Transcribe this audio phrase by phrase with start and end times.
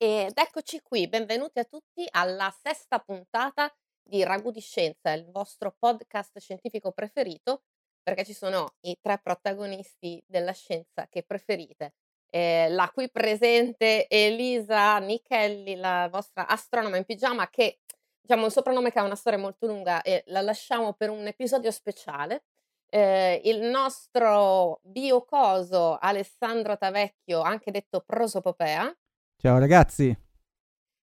[0.00, 3.68] Ed eccoci qui, benvenuti a tutti alla sesta puntata
[4.00, 7.64] di Ragù di Scienza, il vostro podcast scientifico preferito,
[8.00, 11.94] perché ci sono i tre protagonisti della scienza che preferite.
[12.30, 17.80] Eh, la qui presente Elisa Nichelli, la vostra astronoma in pigiama, che
[18.20, 21.72] diciamo un soprannome che ha una storia molto lunga e la lasciamo per un episodio
[21.72, 22.44] speciale.
[22.88, 28.96] Eh, il nostro biocoso Alessandro Tavecchio, anche detto prosopopea,
[29.40, 30.12] Ciao ragazzi.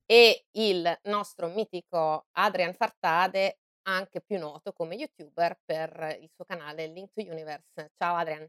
[0.06, 6.86] e il nostro mitico Adrian Fartade, anche più noto come youtuber per il suo canale
[6.86, 7.90] Link to Universe.
[7.96, 8.48] Ciao Adrian.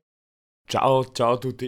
[0.65, 1.67] Ciao, ciao a tutti.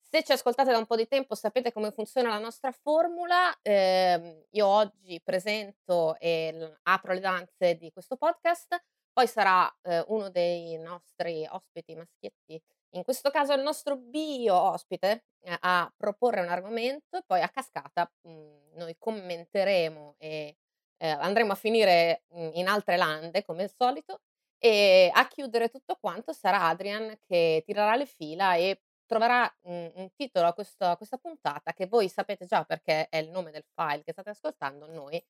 [0.00, 3.56] Se ci ascoltate da un po' di tempo sapete come funziona la nostra formula.
[3.62, 8.76] Ehm, io oggi presento e apro le danze di questo podcast,
[9.12, 12.60] poi sarà eh, uno dei nostri ospiti maschietti,
[12.92, 18.10] in questo caso il nostro bio ospite, eh, a proporre un argomento poi a cascata
[18.22, 18.30] mh,
[18.74, 20.56] noi commenteremo e
[20.98, 24.20] eh, andremo a finire mh, in altre lande come al solito.
[24.62, 30.10] E a chiudere tutto quanto sarà Adrian che tirerà le fila e troverà un, un
[30.14, 33.64] titolo a, questo- a questa puntata che voi sapete già perché è il nome del
[33.74, 35.22] file che state ascoltando, noi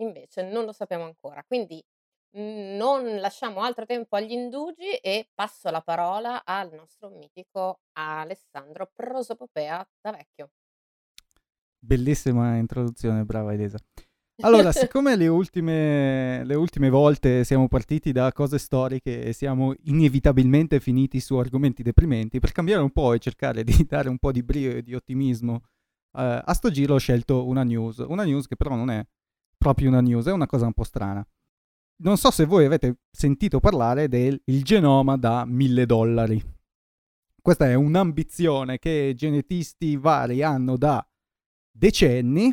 [0.00, 1.42] invece non lo sappiamo ancora.
[1.44, 1.82] Quindi
[2.36, 9.86] non lasciamo altro tempo agli indugi e passo la parola al nostro mitico Alessandro Prosopopea
[10.00, 10.50] da vecchio.
[11.78, 13.78] Bellissima introduzione, brava Elisa.
[14.42, 20.80] Allora, siccome le ultime, le ultime volte siamo partiti da cose storiche e siamo inevitabilmente
[20.80, 24.42] finiti su argomenti deprimenti, per cambiare un po' e cercare di dare un po' di
[24.42, 25.62] brio e di ottimismo,
[26.16, 27.98] eh, a sto giro ho scelto una news.
[27.98, 29.06] Una news che però non è
[29.56, 31.24] proprio una news, è una cosa un po' strana.
[31.96, 36.42] Non so se voi avete sentito parlare del genoma da mille dollari.
[37.40, 41.06] Questa è un'ambizione che genetisti vari hanno da
[41.70, 42.52] decenni,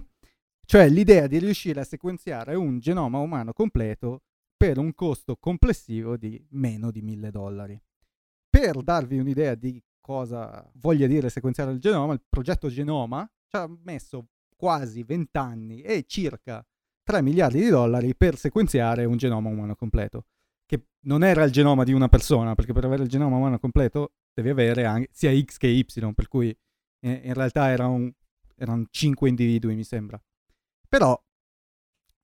[0.65, 4.23] cioè l'idea di riuscire a sequenziare un genoma umano completo
[4.55, 7.81] per un costo complessivo di meno di mille dollari.
[8.47, 13.67] Per darvi un'idea di cosa voglia dire sequenziare il genoma, il progetto Genoma ci ha
[13.83, 16.63] messo quasi 20 anni e circa
[17.11, 20.27] 3 miliardi di dollari per sequenziare un genoma umano completo,
[20.65, 24.13] che non era il genoma di una persona, perché per avere il genoma umano completo
[24.33, 26.57] devi avere anche, sia X che Y, per cui
[27.01, 28.09] eh, in realtà era un,
[28.55, 30.21] erano 5 individui, mi sembra.
[30.87, 31.21] Però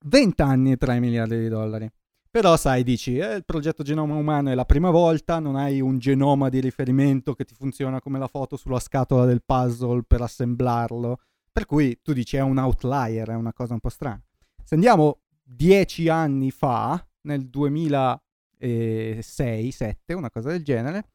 [0.06, 1.90] 20 anni e 3 miliardi di dollari.
[2.30, 5.98] Però sai, dici, eh, il progetto genoma umano è la prima volta, non hai un
[5.98, 11.18] genoma di riferimento che ti funziona come la foto sulla scatola del puzzle per assemblarlo.
[11.52, 14.22] Per cui tu dici è un outlier, è una cosa un po' strana.
[14.68, 21.08] Se andiamo 10 anni fa, nel 2006-7, una cosa del genere,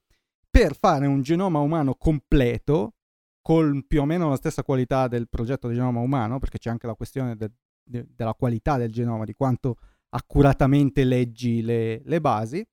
[0.49, 2.95] per fare un genoma umano completo,
[3.43, 6.87] con più o meno la stessa qualità del progetto di genoma umano, perché c'è anche
[6.87, 7.51] la questione de-
[7.83, 9.77] de- della qualità del genoma, di quanto
[10.09, 12.67] accuratamente leggi le, le basi,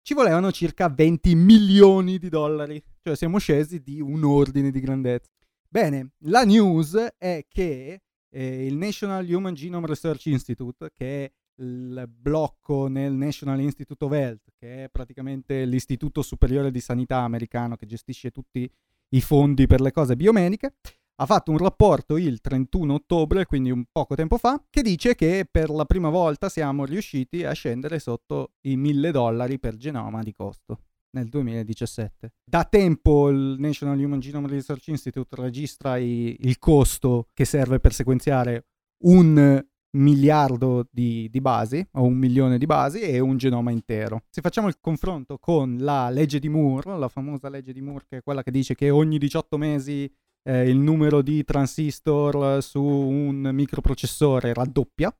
[0.00, 5.28] ci volevano circa 20 milioni di dollari, cioè siamo scesi di un ordine di grandezza.
[5.68, 12.08] Bene, la news è che eh, il National Human Genome Research Institute, che è il
[12.08, 17.86] blocco nel National Institute of Health, che è praticamente l'istituto superiore di sanità americano che
[17.86, 18.70] gestisce tutti
[19.10, 20.74] i fondi per le cose biomediche,
[21.20, 25.48] ha fatto un rapporto il 31 ottobre, quindi un poco tempo fa, che dice che
[25.50, 30.32] per la prima volta siamo riusciti a scendere sotto i 1000 dollari per genoma di
[30.32, 32.32] costo nel 2017.
[32.44, 37.92] Da tempo il National Human Genome Research Institute registra i- il costo che serve per
[37.92, 38.66] sequenziare
[39.04, 39.64] un
[39.96, 44.24] miliardo di, di basi o un milione di basi e un genoma intero.
[44.28, 48.16] Se facciamo il confronto con la legge di Moore, la famosa legge di Moore che
[48.18, 50.10] è quella che dice che ogni 18 mesi
[50.46, 55.14] eh, il numero di transistor su un microprocessore raddoppia,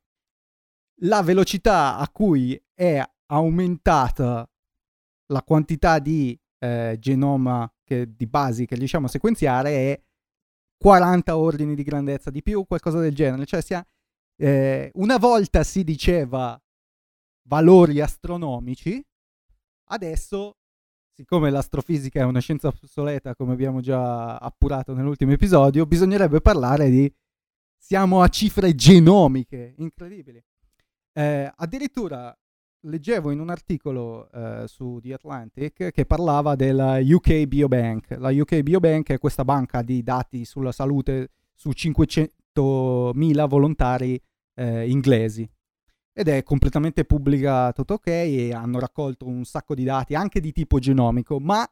[1.01, 3.01] la velocità a cui è
[3.31, 4.47] aumentata
[5.31, 10.01] la quantità di eh, genoma che, di basi che riusciamo a sequenziare è
[10.77, 13.45] 40 ordini di grandezza di più, qualcosa del genere.
[13.45, 13.85] Cioè, sia,
[14.37, 16.59] eh, una volta si diceva
[17.47, 19.03] valori astronomici,
[19.89, 20.57] adesso,
[21.13, 27.11] siccome l'astrofisica è una scienza obsoleta, come abbiamo già appurato nell'ultimo episodio, bisognerebbe parlare di
[27.77, 30.41] siamo a cifre genomiche incredibili.
[31.11, 32.37] Eh, addirittura
[32.81, 38.15] leggevo in un articolo eh, su The Atlantic che parlava della UK Biobank.
[38.17, 44.21] La UK Biobank è questa banca di dati sulla salute su 500.000 volontari
[44.55, 45.49] eh, inglesi
[46.13, 50.51] ed è completamente pubblica tutto ok e hanno raccolto un sacco di dati anche di
[50.51, 51.65] tipo genomico, ma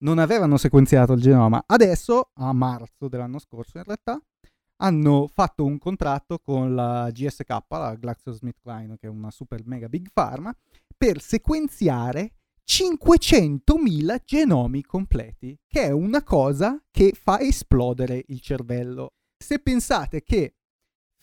[0.00, 1.64] non avevano sequenziato il genoma.
[1.66, 4.20] Adesso, a marzo dell'anno scorso in realtà,
[4.80, 10.08] hanno fatto un contratto con la GSK, la GlaxoSmithKline, che è una super mega big
[10.12, 10.54] pharma,
[10.96, 12.32] per sequenziare
[12.66, 19.14] 500.000 genomi completi, che è una cosa che fa esplodere il cervello.
[19.36, 20.56] Se pensate che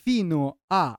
[0.01, 0.98] fino a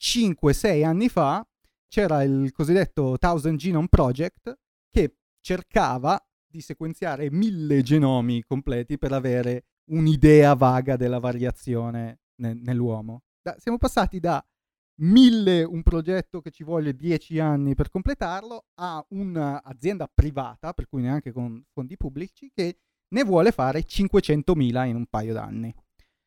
[0.00, 1.46] 5-6 anni fa
[1.88, 4.58] c'era il cosiddetto Thousand Genome Project
[4.90, 13.22] che cercava di sequenziare mille genomi completi per avere un'idea vaga della variazione ne- nell'uomo.
[13.40, 14.44] Da, siamo passati da
[15.02, 21.02] mille un progetto che ci vuole dieci anni per completarlo a un'azienda privata, per cui
[21.02, 25.74] neanche con fondi pubblici, che ne vuole fare 500.000 in un paio d'anni.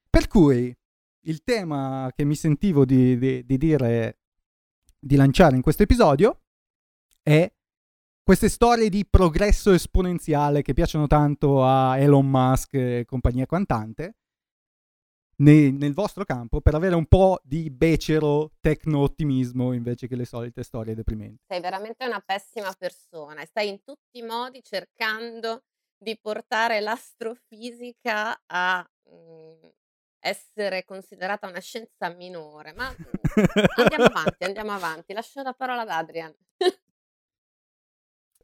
[0.09, 0.75] Per cui
[1.27, 4.19] il tema che mi sentivo di, di, di dire,
[4.99, 6.41] di lanciare in questo episodio
[7.21, 7.51] è
[8.25, 14.15] queste storie di progresso esponenziale che piacciono tanto a Elon Musk e compagnia quantante
[15.43, 20.63] nel, nel vostro campo per avere un po' di becero tecno-ottimismo invece che le solite
[20.63, 21.43] storie deprimenti.
[21.47, 25.61] Sei veramente una pessima persona e stai in tutti i modi cercando
[25.95, 29.71] di portare l'astrofisica a mh, mhmm,
[30.17, 32.73] essere considerata una scienza minore.
[32.73, 32.87] Ma
[33.77, 35.13] andiamo avanti, andiamo avanti.
[35.13, 36.35] Lascio la parola ad Adrian.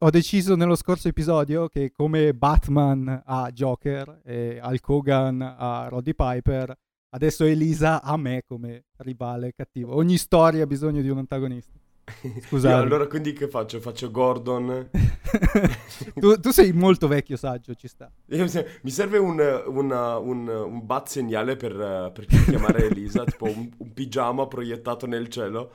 [0.04, 6.16] Ho deciso nello scorso episodio che come Batman a Joker e Hulk Hogan a Roddy
[6.16, 6.76] Piper,
[7.10, 9.94] adesso Elisa a me come rivale cattivo.
[9.96, 11.74] Ogni storia ha bisogno di un antagonista.
[12.48, 12.74] Scusate.
[12.74, 13.80] allora quindi che faccio?
[13.80, 14.90] Faccio Gordon.
[16.20, 18.12] tu, tu, sei molto vecchio saggio, ci sta.
[18.26, 23.94] Mi serve un, una, un, un bat segnale per, per chiamare Elisa, tipo un, un
[23.94, 25.74] pigiama proiettato nel cielo.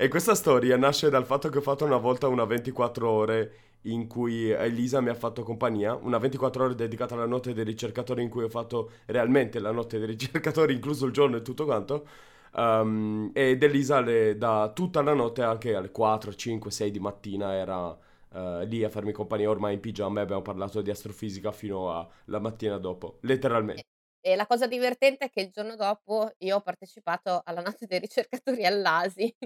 [0.00, 3.52] E questa storia nasce dal fatto che ho fatto una volta una 24 ore
[3.82, 8.22] in cui Elisa mi ha fatto compagnia, una 24 ore dedicata alla notte dei ricercatori
[8.22, 12.06] in cui ho fatto realmente la notte dei ricercatori, incluso il giorno e tutto quanto.
[12.52, 17.54] Um, ed Elisa le, da tutta la notte, anche alle 4, 5, 6 di mattina,
[17.54, 21.90] era uh, lì a farmi compagnia ormai in pigiama e abbiamo parlato di astrofisica fino
[22.24, 23.82] alla mattina dopo, letteralmente.
[24.20, 27.98] E la cosa divertente è che il giorno dopo io ho partecipato alla notte dei
[28.00, 29.36] ricercatori all'ASI,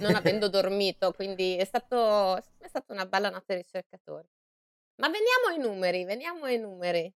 [0.00, 4.28] non avendo dormito, quindi è, stato, è stata una bella notte dei ricercatori.
[4.96, 7.12] Ma veniamo ai numeri, veniamo ai numeri.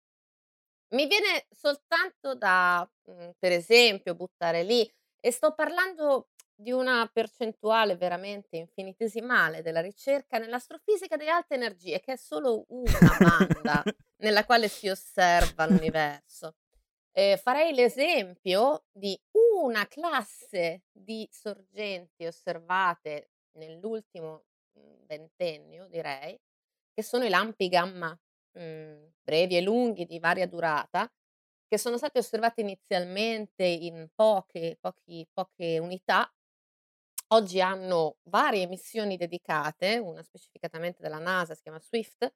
[0.94, 4.88] Mi viene soltanto da, mhmm, per esempio, buttare lì,
[5.20, 12.12] e sto parlando di una percentuale veramente infinitesimale della ricerca nell'astrofisica delle alte energie, che
[12.12, 13.82] è solo una banda
[14.18, 16.54] nella quale si osserva l'universo.
[17.16, 19.16] Ehm, farei l'esempio di
[19.62, 26.36] una classe di sorgenti osservate nell'ultimo, mhmm, ventennio direi,
[26.92, 28.18] che sono i lampi gamma,
[28.58, 31.08] mhmm, brevi e lunghi di varia durata,
[31.68, 36.28] che sono stati osservati inizialmente in poche pochi poche unità.
[37.28, 42.32] Oggi hanno varie missioni dedicate, una specificatamente della NASA, si chiama SWIFT,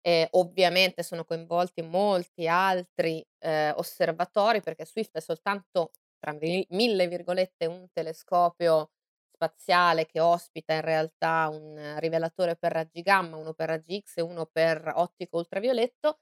[0.00, 6.32] e ovviamente sono coinvolti molti altri, ehm, osservatori perché Swift è soltanto, tra
[6.70, 8.90] mille virgolette, "un telescopio
[9.32, 14.22] spaziale" che ospita in realtà un rivelatore per raggi gamma, uno per raggi X e
[14.22, 16.18] uno per ottico ultravioletto.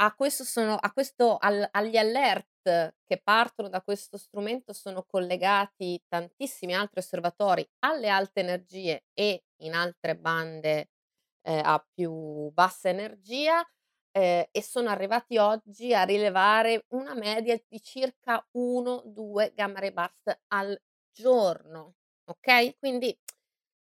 [0.00, 6.00] A questo sono a questo al agli alert che partono da questo strumento sono collegati
[6.08, 10.90] tantissimi altri osservatori alle alte energie e in altre bande
[11.48, 13.64] ehm, a più bassa energia,
[14.12, 19.92] ehm, e sono arrivati oggi a rilevare una media di circa 1, 2 gamma ray
[19.92, 20.78] burst al
[21.12, 21.94] giorno,
[22.26, 23.16] okay, quindi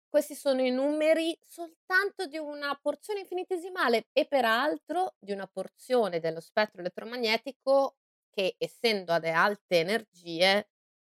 [0.08, 6.40] questi sono i numeri soltanto di una porzione infinitesimale e peraltro di una porzione dello
[6.40, 7.96] spettro elettromagnetico
[8.30, 10.68] che, essendo ad alte energie,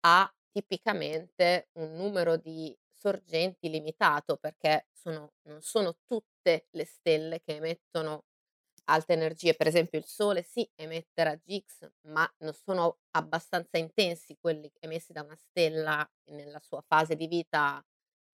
[0.01, 6.36] ha tipicamente un numero di sorgenti limitato perché sono non sono tutte
[6.71, 8.25] le stelle che emettono
[8.87, 9.55] alte energie.
[9.55, 15.13] Per esempio il Sole sì, emette raggi X, ma non sono abbastanza intensi quelli emessi
[15.13, 17.85] da una stella nella sua fase di vita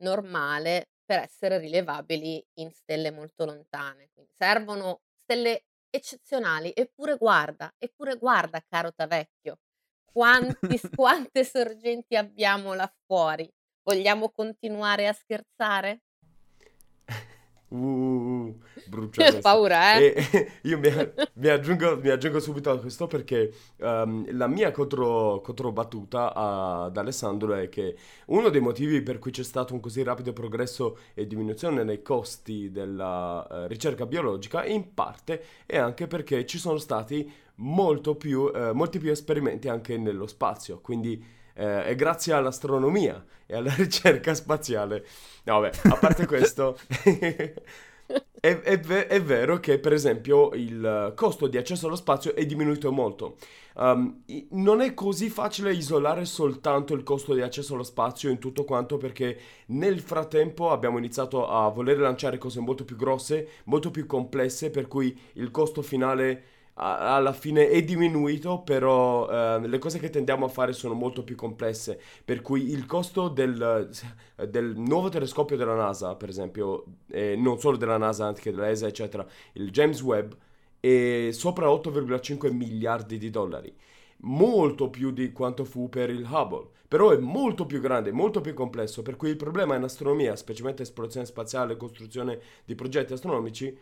[0.02, 4.10] normale per essere rilevabili in stelle molto lontane.
[4.12, 6.72] Quindi servono stelle eccezionali.
[6.74, 9.58] Eppure guarda, eppure guarda caro Tavecchio,
[10.04, 13.50] quanti quante sorgenti abbiamo là fuori.
[13.82, 16.02] Vogliamo continuare a scherzare?
[17.72, 20.14] Uh, brucia paura, eh?
[20.14, 20.90] E, io mi,
[21.34, 27.54] mi, aggiungo, mi, aggiungo, subito a questo perché um, la mia contro, controbattuta ad Alessandro
[27.54, 31.82] è che uno dei motivi per cui c'è stato un così rapido progresso e diminuzione
[31.82, 38.16] nei costi della uh, ricerca biologica in parte è anche perché ci sono stati molto
[38.16, 43.72] più, eh, molti più esperimenti anche nello spazio, quindi eh, è grazie all'astronomia e alla
[43.76, 45.04] ricerca spaziale.
[45.44, 46.78] No, vabbè, a parte questo,
[48.40, 52.90] è, è, è, vero che per esempio il costo di accesso allo spazio è diminuito
[52.92, 53.36] molto.
[53.74, 58.64] Um, non è così facile isolare soltanto il costo di accesso allo spazio in tutto
[58.64, 64.06] quanto perché nel frattempo abbiamo iniziato a voler lanciare cose molto più grosse, molto più
[64.06, 70.10] complesse, per cui il costo finale alla fine è diminuito, però eh, le cose che
[70.10, 73.90] tendiamo a fare sono molto più complesse, per cui il costo del,
[74.48, 78.86] del nuovo telescopio della NASA, per esempio, eh, non solo della NASA, anche della ESA,
[78.86, 80.32] eccetera, il James Webb,
[80.80, 83.72] è sopra 8,5 miliardi di dollari,
[84.22, 88.54] molto più di quanto fu per il Hubble, però è molto più grande, molto più
[88.54, 93.76] complesso, per cui il problema in astronomia, specialmente esplorazione spaziale, costruzione di progetti astronomici,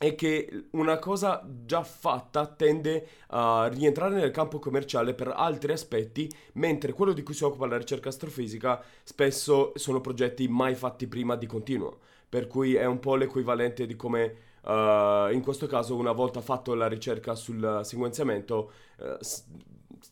[0.00, 6.26] è che una cosa già fatta tende a rientrare nel campo commerciale per altri aspetti,
[6.54, 11.36] mentre quello di cui si occupa la ricerca astrofisica spesso sono progetti mai fatti prima
[11.36, 16.12] di continuo, per cui è un po' l'equivalente di come uh, in questo caso una
[16.12, 19.18] volta fatto la ricerca sul sequenziamento uh,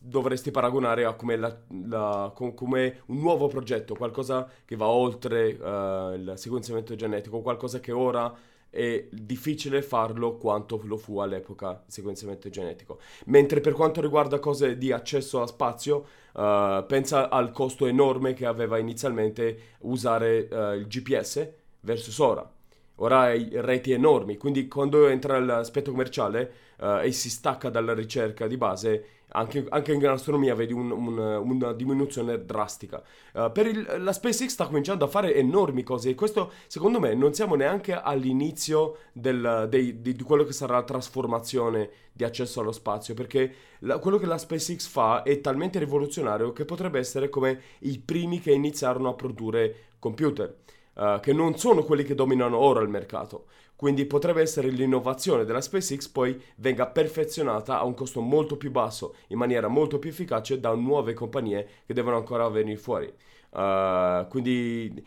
[0.01, 6.13] dovresti paragonare a come, la, la, come, un nuovo progetto, qualcosa che va oltre uh,
[6.13, 8.31] il sequenziamento genetico, qualcosa che ora
[8.69, 12.99] è difficile farlo quanto lo fu all'epoca il sequenziamento genetico.
[13.25, 18.45] Mentre per quanto riguarda cose di accesso a spazio, uh, pensa al costo enorme che
[18.45, 21.47] aveva inizialmente usare uh, il GPS
[21.81, 22.58] versus ora.
[23.01, 28.45] Ora hai reti enormi, quindi quando entra l'aspetto commerciale uh, e si stacca dalla ricerca
[28.45, 33.01] di base, anche, anche in astronomia vedi un, un, una diminuzione drastica.
[33.33, 37.13] Uh, per il, la SpaceX sta cominciando a fare enormi cose e questo secondo me
[37.13, 42.59] non siamo neanche all'inizio del, dei, di, di, quello che sarà la trasformazione di accesso
[42.59, 47.29] allo spazio perché la, quello che la SpaceX fa è talmente rivoluzionario che potrebbe essere
[47.29, 50.53] come i primi che iniziarono a produrre computer.
[50.99, 53.45] Uh, che non sono quelli che dominano ora il mercato.
[53.77, 59.15] Quindi potrebbe essere l'innovazione della SpaceX poi venga perfezionata a un costo molto più basso,
[59.27, 63.05] in maniera molto più efficace da nuove compagnie che devono ancora venire fuori.
[63.51, 65.01] Uh, quindi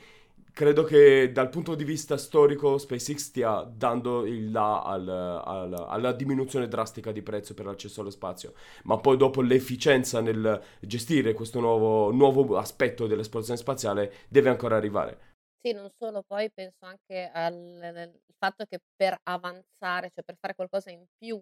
[0.51, 6.13] credo che dal punto di vista storico SpaceX stia dando il là al, al, alla
[6.13, 11.61] diminuzione drastica di prezzo per l'accesso allo spazio, ma poi dopo l'efficienza nel gestire questo
[11.61, 15.32] nuovo, nuovo aspetto dell'esplorazione spaziale deve ancora arrivare.
[15.65, 20.91] Sì, non solo, poi penso anche al fatto che per avanzare, cioè per fare qualcosa
[20.91, 21.41] in più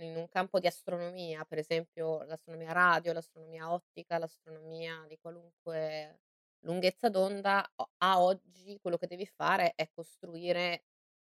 [0.00, 6.20] in un campo di astronomia, per esempio l'astronomia radio, l'astronomia ottica, l'astronomia di qualunque
[6.60, 10.84] lunghezza d'onda, a oggi quello che devi fare è costruire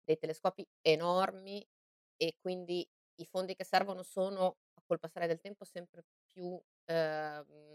[0.03, 1.67] dei telescopi enormi
[2.17, 7.70] e quindi i fondi che servono sono, col passare del tempo, sempre più ehm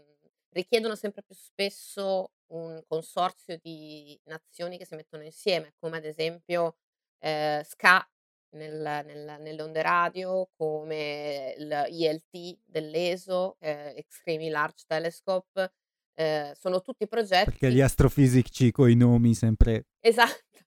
[0.57, 6.77] richiedono sempre più spesso un consorzio di nazioni che si mettono insieme, come ad esempio
[7.19, 8.09] eh, SCA
[8.51, 15.73] nel, nel, nelle onde radio, come l'ILT dell'ESO, eh, Extremely Large Telescope,
[16.15, 17.51] eh, sono tutti progetti.
[17.51, 19.87] Perché gli astrofisici con i nomi sempre.
[19.99, 20.45] Esatto.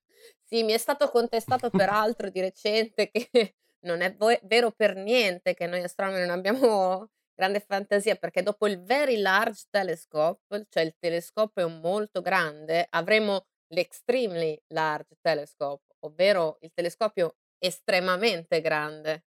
[0.50, 3.28] Sì, mi è stato contestato peraltro di recente che
[3.87, 7.09] non è vo- vero per niente che noi astronomi non abbiamo
[7.40, 14.61] grande fantasia perché dopo il Very Large Telescope, cioè il telescopio molto grande, avremo l'Extremely
[14.68, 19.25] Large Telescope, ovvero il telescopio estremamente grande.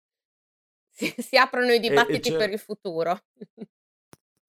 [0.90, 3.20] Si, si aprono i dibattiti per il futuro.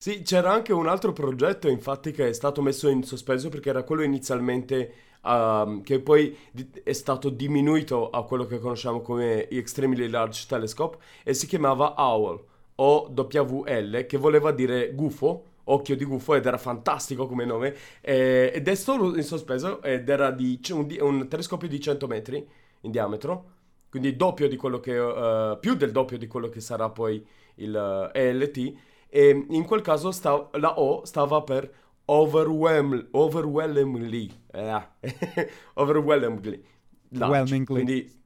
[0.01, 3.83] Sì, c'era anche un altro progetto, infatti, che è stato messo in sospeso perché era
[3.83, 6.39] quello inizialmente uh, che poi
[6.85, 12.47] è stato diminuito a quello che conosciamo come Extremely Large Telescope e si chiamava OWL
[12.81, 18.69] OWL, che voleva dire gufo, occhio di gufo, ed era fantastico come nome, eh, ed
[18.69, 22.49] è solo in sospeso, ed era di, un, un, telescopio di 100 metri
[22.83, 23.57] in diametro,
[23.91, 27.25] quindi doppio di quello che, uh, più del doppio di quello che sarà poi
[27.57, 28.73] il uh, eh, ELT,
[29.09, 31.71] e in quel caso sta, la O stava per
[32.05, 34.89] overwhelm, overwhelmingly, eh,
[35.75, 36.63] overwhelmingly,
[37.11, 38.18] large, quindi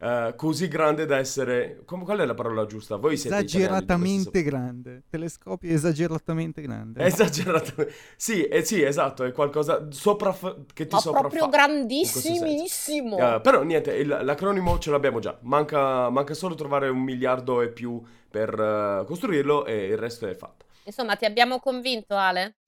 [0.00, 1.82] Uh, così grande da essere.
[1.84, 2.94] Come, qual è la parola giusta?
[2.96, 5.02] Voi siete esageratamente grande.
[5.10, 7.04] Telescopio esageratamente grande.
[7.04, 7.92] Esageratamente.
[8.16, 9.24] Sì, eh, sì, esatto.
[9.24, 10.32] È qualcosa sopra
[10.72, 11.28] che ti Ma sopraffa.
[11.28, 13.16] proprio grandissimissimo.
[13.16, 15.36] Uh, però niente, il, l'acronimo ce l'abbiamo già.
[15.42, 18.00] Manca, manca, solo trovare un miliardo e più
[18.30, 20.66] per uh, costruirlo e il resto è fatto.
[20.84, 22.58] Insomma, ti abbiamo convinto, Ale?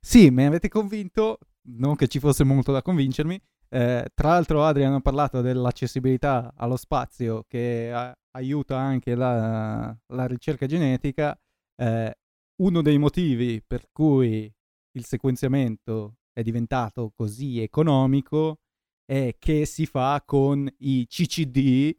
[0.00, 1.38] Sì, mi avete convinto.
[1.64, 3.40] Non che ci fosse molto da convincermi
[3.74, 10.26] Eh, tra l'altro Adrian ha parlato dell'accessibilità allo spazio che a- aiuta anche la, la
[10.26, 11.34] ricerca genetica.
[11.74, 12.14] Eh,
[12.56, 14.52] uno dei motivi per cui
[14.92, 18.58] il sequenziamento è diventato così economico
[19.06, 21.96] è che si fa con i CCD,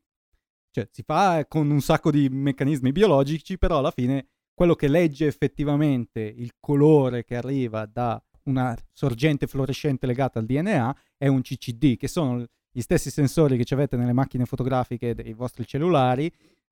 [0.72, 5.26] cioè si fa con un sacco di meccanismi biologici, però alla fine quello che legge
[5.26, 11.98] effettivamente il colore che arriva da una sorgente fluorescente legata al DNA è un CCD,
[11.98, 16.32] che sono gli stessi sensori che avete nelle macchine fotografiche dei vostri cellulari,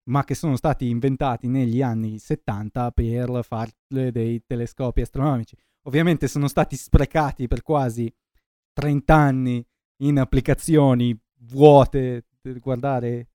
[0.10, 5.56] ma che sono stati inventati negli anni 70 per fare dei telescopi astronomici.
[5.84, 8.12] Ovviamente sono stati sprecati per quasi
[8.74, 9.66] 30 anni
[10.02, 13.31] in applicazioni vuote per guardare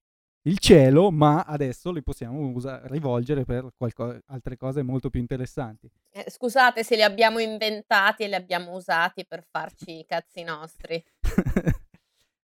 [0.47, 5.91] il cielo, ma adesso li possiamo usa- rivolgere per qualco- altre cose molto più interessanti.
[6.13, 11.03] Eh, scusate se li abbiamo inventati e li abbiamo usati per farci i cazzi nostri.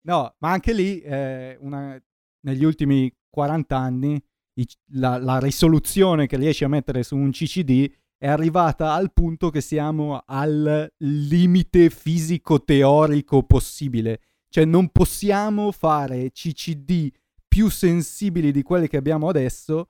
[0.01, 2.01] no, ma anche lì, eh, una,
[2.41, 4.23] negli ultimi 40 anni,
[4.55, 9.49] i, la, la, risoluzione che riesci a mettere su un CCD è arrivata al punto
[9.49, 14.21] che siamo al limite fisico-teorico possibile.
[14.49, 17.09] Cioè non possiamo fare CCD
[17.51, 19.89] più sensibili di quelli che abbiamo adesso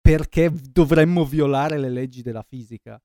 [0.00, 3.02] perché dovremmo violare le leggi della fisica.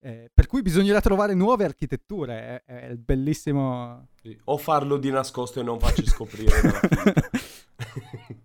[0.00, 4.08] Eh, per cui bisognerà trovare nuove architetture, è, è bellissimo.
[4.22, 4.34] Sì.
[4.44, 6.50] O farlo di nascosto e non farci scoprire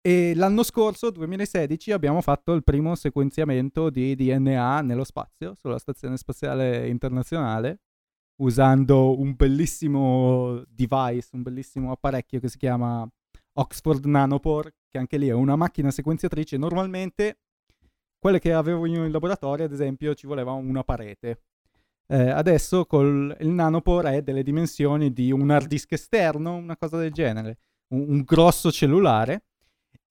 [0.00, 6.16] E l'anno scorso, 2016, abbiamo fatto il primo sequenziamento di DNA nello spazio, sulla Stazione
[6.16, 7.80] Spaziale Internazionale,
[8.36, 13.06] usando un bellissimo device, un bellissimo apparecchio che si chiama
[13.54, 16.56] Oxford Nanopore, che anche lì è una macchina sequenziatrice.
[16.56, 17.38] Normalmente
[18.18, 21.42] quelle che avevo io in laboratorio, ad esempio, ci voleva una parete.
[22.06, 26.98] Eh, adesso col il Nanopore è delle dimensioni di un hard disk esterno, una cosa
[26.98, 27.58] del genere,
[27.88, 29.44] un, un grosso cellulare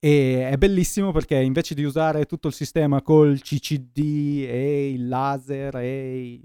[0.03, 5.77] e è bellissimo perché invece di usare tutto il sistema col CCD e il laser
[5.77, 6.43] e i,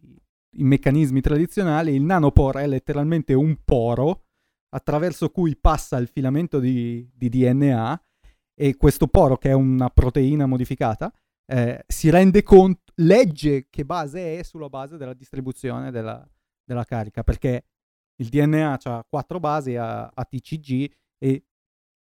[0.59, 4.27] i meccanismi tradizionali, il nanopore è letteralmente un poro
[4.71, 8.03] attraverso cui passa il filamento di, di DNA
[8.55, 11.13] e questo poro, che è una proteina modificata,
[11.47, 16.29] eh, si rende conto, legge che base è sulla base della distribuzione della,
[16.65, 17.65] della carica, perché
[18.17, 21.45] il DNA ha quattro basi a, a TCG e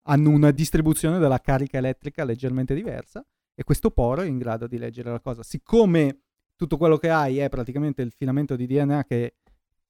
[0.06, 4.78] hanno una distribuzione della carica elettrica leggermente diversa e questo poro è in grado di
[4.78, 5.42] leggere la cosa.
[5.42, 6.22] Siccome
[6.56, 9.36] tutto quello che hai è praticamente il filamento di DNA che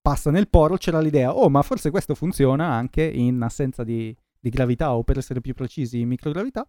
[0.09, 4.49] passa nel poro, c'era l'idea, oh ma forse questo funziona anche in assenza di, di
[4.49, 6.66] gravità o per essere più precisi in microgravità.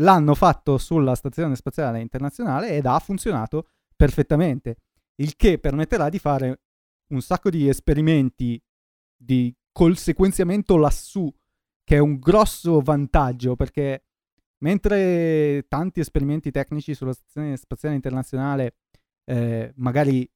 [0.00, 4.78] L'hanno fatto sulla Stazione Spaziale Internazionale ed ha funzionato perfettamente,
[5.22, 6.62] il che permetterà di fare
[7.12, 8.60] un sacco di esperimenti
[9.16, 11.32] di, col sequenziamento lassù
[11.84, 14.06] che è un grosso vantaggio perché
[14.64, 18.78] mentre tanti esperimenti tecnici sulla Stazione Spaziale Internazionale
[19.26, 20.28] eh, magari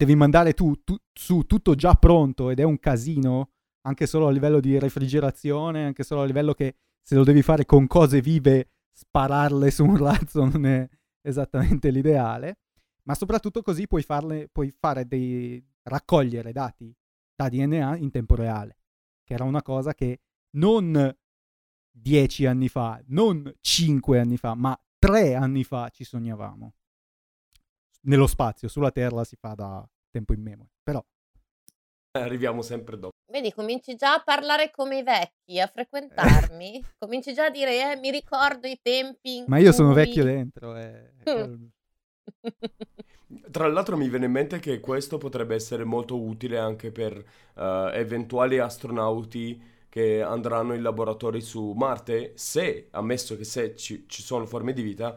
[0.00, 3.50] devi mandare tu, tu, su tutto già pronto ed è un casino,
[3.82, 7.66] anche solo a livello di refrigerazione, anche solo a livello che se lo devi fare
[7.66, 10.88] con cose vive, spararle su un razzo non è
[11.20, 12.60] esattamente l'ideale,
[13.02, 16.94] ma soprattutto così puoi, farle, puoi fare dei, raccogliere dati
[17.34, 18.78] da DNA in tempo reale,
[19.22, 20.20] che era una cosa che
[20.56, 21.14] non
[21.90, 26.72] dieci anni fa, non cinque anni fa, ma tre anni fa ci sognavamo.
[28.02, 31.04] Nello spazio, sulla Terra si fa da tempo in memoria, però...
[32.12, 33.14] Arriviamo sempre dopo.
[33.30, 36.84] Vedi, cominci già a parlare come i vecchi, a frequentarmi.
[36.98, 39.44] cominci già a dire, eh, mi ricordo i tempi.
[39.46, 39.74] Ma io cui...
[39.74, 40.76] sono vecchio dentro.
[40.76, 41.12] Eh.
[43.50, 47.90] Tra l'altro mi viene in mente che questo potrebbe essere molto utile anche per uh,
[47.92, 54.46] eventuali astronauti che andranno in laboratori su Marte, se, ammesso che se ci, ci sono
[54.46, 55.16] forme di vita,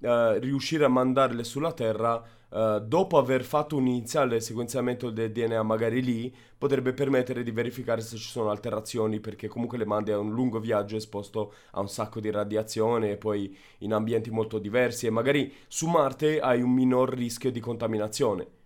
[0.00, 5.62] uh, riuscire a mandarle sulla Terra uh, dopo aver fatto un iniziale sequenziamento del DNA
[5.62, 10.18] magari lì, potrebbe permettere di verificare se ci sono alterazioni, perché comunque le mandi a
[10.18, 15.06] un lungo viaggio esposto a un sacco di radiazione e poi in ambienti molto diversi
[15.06, 18.58] e magari su Marte hai un minor rischio di contaminazione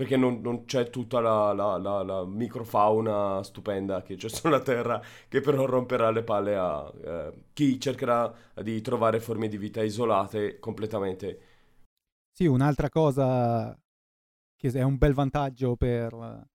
[0.00, 4.98] perché non, non c'è tutta la, la, la, la, microfauna stupenda che c'è sulla Terra
[5.28, 10.58] che però romperà le palle a eh, chi cercherà di trovare forme di vita isolate
[10.58, 11.40] completamente.
[12.32, 13.78] Sì, un'altra cosa
[14.56, 16.48] che è un bel vantaggio per,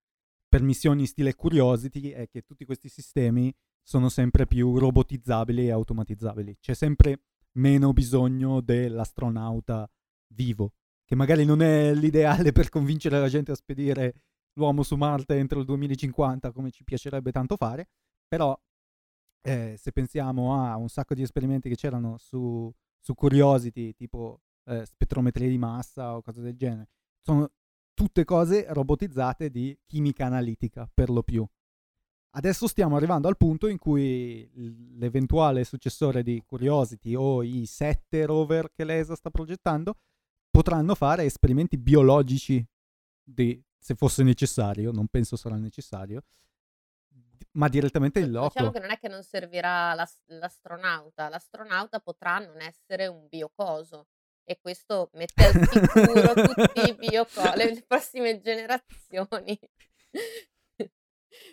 [0.50, 6.58] per missioni stile Curiosity è che tutti questi sistemi sono sempre più robotizzabili e automatizzabili.
[6.60, 7.20] C'è sempre
[7.58, 9.88] meno bisogno dell'astronauta
[10.34, 10.72] vivo
[11.06, 14.16] che magari non è l'ideale per convincere la gente a spedire
[14.54, 17.90] l'uomo su Marte entro il 2050 come ci piacerebbe tanto fare,
[18.28, 18.60] però
[19.42, 24.86] eh, se pensiamo a un sacco di esperimenti che c'erano su, su Curiosity, tipo eh,
[24.86, 26.90] spettrometria di massa o cose del genere,
[27.22, 27.52] sono
[27.94, 31.46] tutte cose robotizzate di chimica analitica per lo più.
[32.38, 34.50] Adesso stiamo arrivando al punto in cui
[34.98, 39.96] l'eventuale successore di Curiosity o i sette rover che l'ESA sta progettando
[40.56, 42.66] potranno fare esperimenti biologici
[43.22, 46.24] di, se fosse necessario, non penso sarà necessario,
[47.52, 48.54] ma direttamente in loco.
[48.54, 54.08] Diciamo che non è che non servirà l'as- l'astronauta, l'astronauta potrà non essere un biocoso
[54.46, 59.60] e questo mette al sicuro tutti i biocosi, le prossime generazioni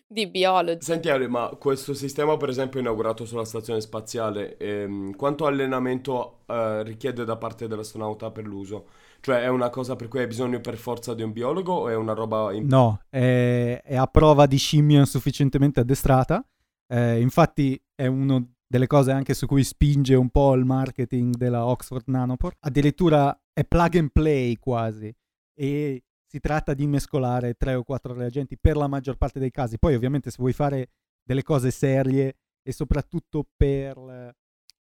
[0.06, 0.84] di biologi.
[0.84, 6.82] Senti Ale, ma questo sistema per esempio inaugurato sulla stazione spaziale, ehm, quanto allenamento eh,
[6.82, 8.88] richiede da parte dell'astronauta per l'uso?
[9.20, 11.94] Cioè è una cosa per cui hai bisogno per forza di un biologo o è
[11.94, 12.52] una roba...
[12.52, 12.66] In...
[12.66, 16.44] No, è, è a prova di scimmia sufficientemente addestrata.
[16.88, 21.66] Eh, infatti è una delle cose anche su cui spinge un po' il marketing della
[21.66, 22.56] Oxford Nanopore.
[22.60, 25.14] Addirittura è plug and play quasi.
[25.54, 29.78] E si tratta di mescolare tre o quattro reagenti per la maggior parte dei casi.
[29.78, 30.88] Poi ovviamente se vuoi fare
[31.22, 34.34] delle cose serie e soprattutto per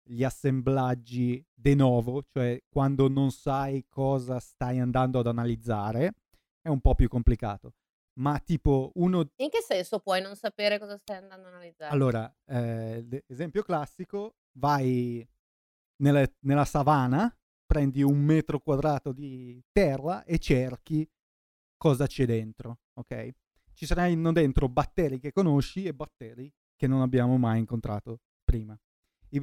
[0.03, 6.13] gli assemblaggi de novo, cioè quando non sai cosa stai andando ad analizzare,
[6.61, 7.73] è un po' più complicato.
[8.19, 9.31] Ma tipo uno...
[9.37, 11.91] In che senso puoi non sapere cosa stai andando ad analizzare?
[11.91, 15.27] Allora, eh, esempio classico, vai
[16.03, 17.35] nella, nella savana,
[17.65, 21.09] prendi un metro quadrato di terra e cerchi
[21.79, 23.29] cosa c'è dentro, ok?
[23.73, 28.77] Ci saranno dentro batteri che conosci e batteri che non abbiamo mai incontrato prima.
[29.29, 29.41] I,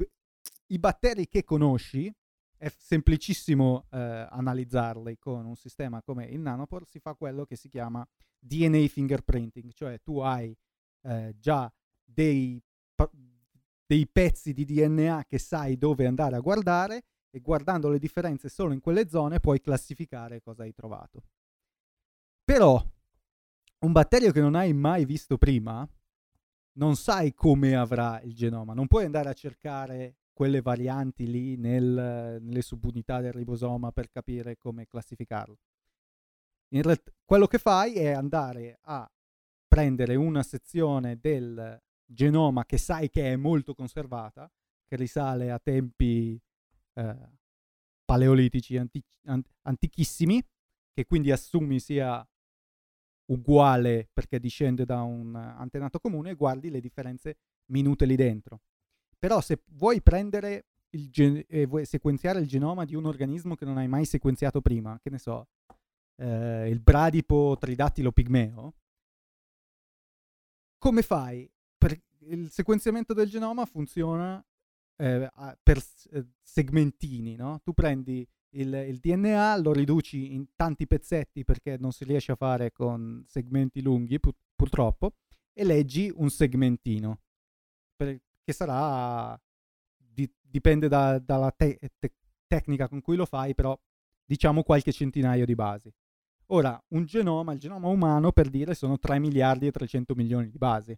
[0.66, 2.12] i batteri che conosci
[2.58, 7.68] è semplicissimo eh, analizzarli con un sistema come il Nanopore, si fa quello che si
[7.68, 8.06] chiama
[8.38, 10.54] DNA fingerprinting, cioè tu hai
[11.02, 11.72] eh, già
[12.04, 12.62] dei,
[13.86, 18.72] dei pezzi di DNA che sai dove andare a guardare e guardando le differenze solo
[18.72, 21.22] in quelle zone puoi classificare cosa hai trovato.
[22.46, 22.80] Però
[23.80, 25.84] un batterio che non hai mai visto prima,
[26.74, 32.38] non sai come avrà il genoma, non puoi andare a cercare quelle varianti lì nel,
[32.40, 35.58] nelle subunità del ribosoma per capire come classificarlo.
[36.68, 39.10] In realtà, quello che fai è andare a
[39.66, 44.48] prendere una sezione del genoma che sai che è molto conservata,
[44.84, 46.40] che risale a tempi
[46.92, 47.30] eh,
[48.04, 50.40] paleolitici anti- ant- antichissimi,
[50.92, 52.24] che quindi assumi sia
[53.26, 57.36] uguale perché discende da un antenato comune, e guardi le differenze
[57.66, 58.60] minute lì dentro.
[59.18, 63.64] Però se vuoi prendere il gen- e vuoi sequenziare il genoma di un organismo che
[63.64, 65.48] non hai mai sequenziato prima, che ne so,
[66.16, 68.74] eh, il bradipo tridattilo pigmeo,
[70.78, 71.50] come fai?
[71.76, 74.44] Per il sequenziamento del genoma funziona
[74.96, 75.30] eh,
[75.62, 77.60] per eh, segmentini, no?
[77.62, 82.36] Tu prendi il, il, DNA, lo riduci in tanti pezzetti perché non si riesce a
[82.36, 85.14] fare con segmenti lunghi, pur- purtroppo,
[85.52, 87.20] e leggi un segmentino.
[87.96, 89.38] Per, che sarà
[89.96, 92.14] di, dipende da, dalla te, te,
[92.46, 93.78] tecnica con cui lo fai, però
[94.24, 95.92] diciamo qualche centinaio di basi.
[96.50, 100.58] Ora, un genoma, il genoma umano per dire sono 3 miliardi e 300 milioni di
[100.58, 100.96] basi.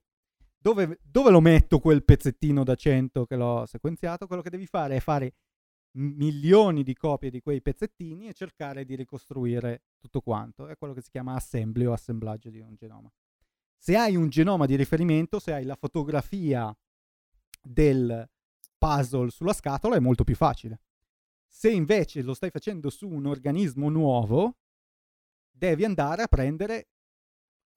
[0.61, 4.27] Dove, dove lo metto quel pezzettino da 100 che l'ho sequenziato?
[4.27, 5.35] Quello che devi fare è fare
[5.99, 10.67] milioni di copie di quei pezzettini e cercare di ricostruire tutto quanto.
[10.67, 13.11] È quello che si chiama assembly o assemblaggio di un genoma.
[13.77, 16.77] Se hai un genoma di riferimento, se hai la fotografia
[17.61, 18.29] del
[18.77, 20.81] puzzle sulla scatola è molto più facile.
[21.47, 24.59] Se invece lo stai facendo su un organismo nuovo,
[25.51, 26.89] devi andare a prendere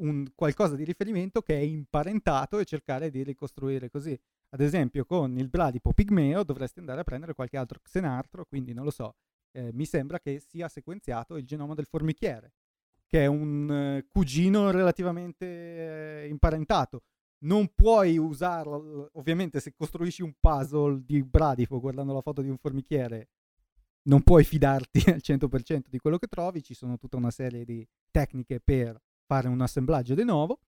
[0.02, 4.20] un qualcosa di riferimento che è imparentato e cercare di ricostruire così.
[4.54, 8.84] Ad esempio, con il bradipo pigmeo dovresti andare a prendere qualche altro xenartro, quindi non
[8.84, 9.16] lo so.
[9.52, 12.54] Eh, mi sembra che sia sequenziato il genoma del formichiere,
[13.06, 17.04] che è un eh, cugino relativamente eh, imparentato
[17.42, 22.58] non puoi usarlo, ovviamente se costruisci un puzzle di bradipo guardando la foto di un
[22.58, 23.30] formichiere,
[24.04, 27.88] non puoi fidarti al 100% di quello che trovi, ci sono tutta una serie di
[28.10, 30.60] tecniche per fare un assemblaggio di nuovo,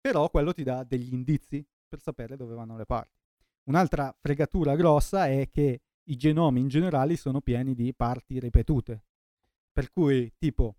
[0.00, 3.21] però quello ti dà degli indizi per sapere dove vanno le parti.
[3.64, 9.04] Un'altra fregatura grossa è che i genomi in generale sono pieni di parti ripetute,
[9.72, 10.76] per cui tipo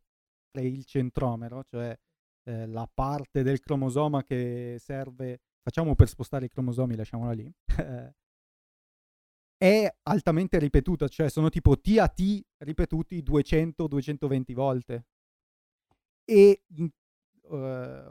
[0.60, 1.98] il centromero, cioè
[2.44, 7.52] eh, la parte del cromosoma che serve, facciamo per spostare i cromosomi, lasciamola lì,
[9.58, 15.06] è altamente ripetuta, cioè sono tipo T a T ripetuti 200-220 volte.
[16.26, 16.64] E
[17.44, 17.56] uh,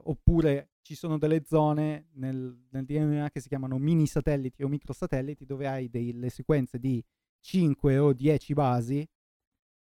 [0.04, 5.44] oppure ci sono delle zone nel, nel, DNA che si chiamano mini satelliti o microsatelliti
[5.44, 7.02] dove hai delle sequenze di
[7.40, 9.08] 5 o 10 basi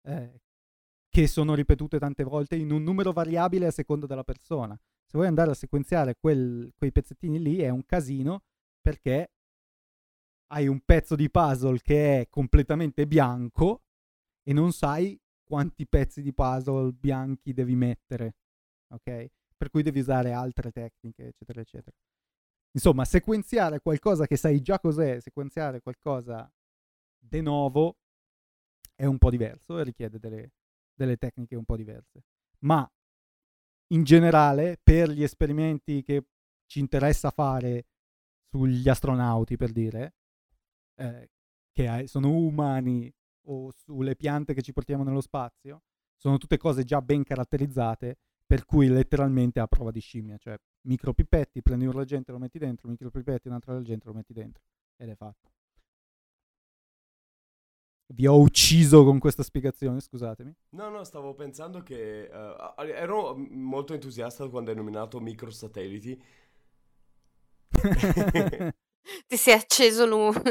[0.02, 0.40] eh,
[1.08, 4.78] che sono ripetute tante volte in un numero variabile a seconda della persona.
[5.04, 8.44] Se vuoi andare a sequenziare quel, quei pezzettini lì è un casino
[8.80, 9.32] perché
[10.52, 13.82] hai un pezzo di puzzle che è completamente bianco
[14.42, 18.36] e non sai quanti pezzi di puzzle bianchi devi mettere,
[18.88, 19.30] ok?
[19.60, 21.94] Per cui devi usare altre tecniche, eccetera, eccetera.
[22.72, 26.50] Insomma, sequenziare qualcosa che sai già cos'è, sequenziare qualcosa
[27.18, 27.98] de novo
[28.94, 30.52] è un po' diverso e richiede delle,
[30.94, 32.24] delle tecniche un po' diverse.
[32.60, 32.90] Ma
[33.88, 36.24] in generale, per gli esperimenti che
[36.64, 37.84] ci interessa fare
[38.48, 40.14] sugli astronauti, per dire,
[40.94, 41.28] eh,
[41.70, 43.12] che sono umani
[43.48, 45.82] o sulle piante che ci portiamo nello spazio,
[46.16, 50.58] sono tutte cose già ben caratterizzate, per cui letteralmente a prova di scimmia, cioè
[50.88, 54.32] micropipetti, prendi un reagente e lo metti dentro, micropipetti, un altro reagente e lo metti
[54.32, 54.64] dentro,
[54.96, 55.52] ed è fatto.
[58.12, 60.52] Vi ho ucciso con questa spiegazione, scusatemi.
[60.70, 66.20] No, no, stavo pensando che uh, ero molto entusiasta quando hai nominato microsatelliti.
[69.28, 70.06] Ti si è acceso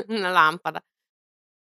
[0.07, 0.81] una lampada.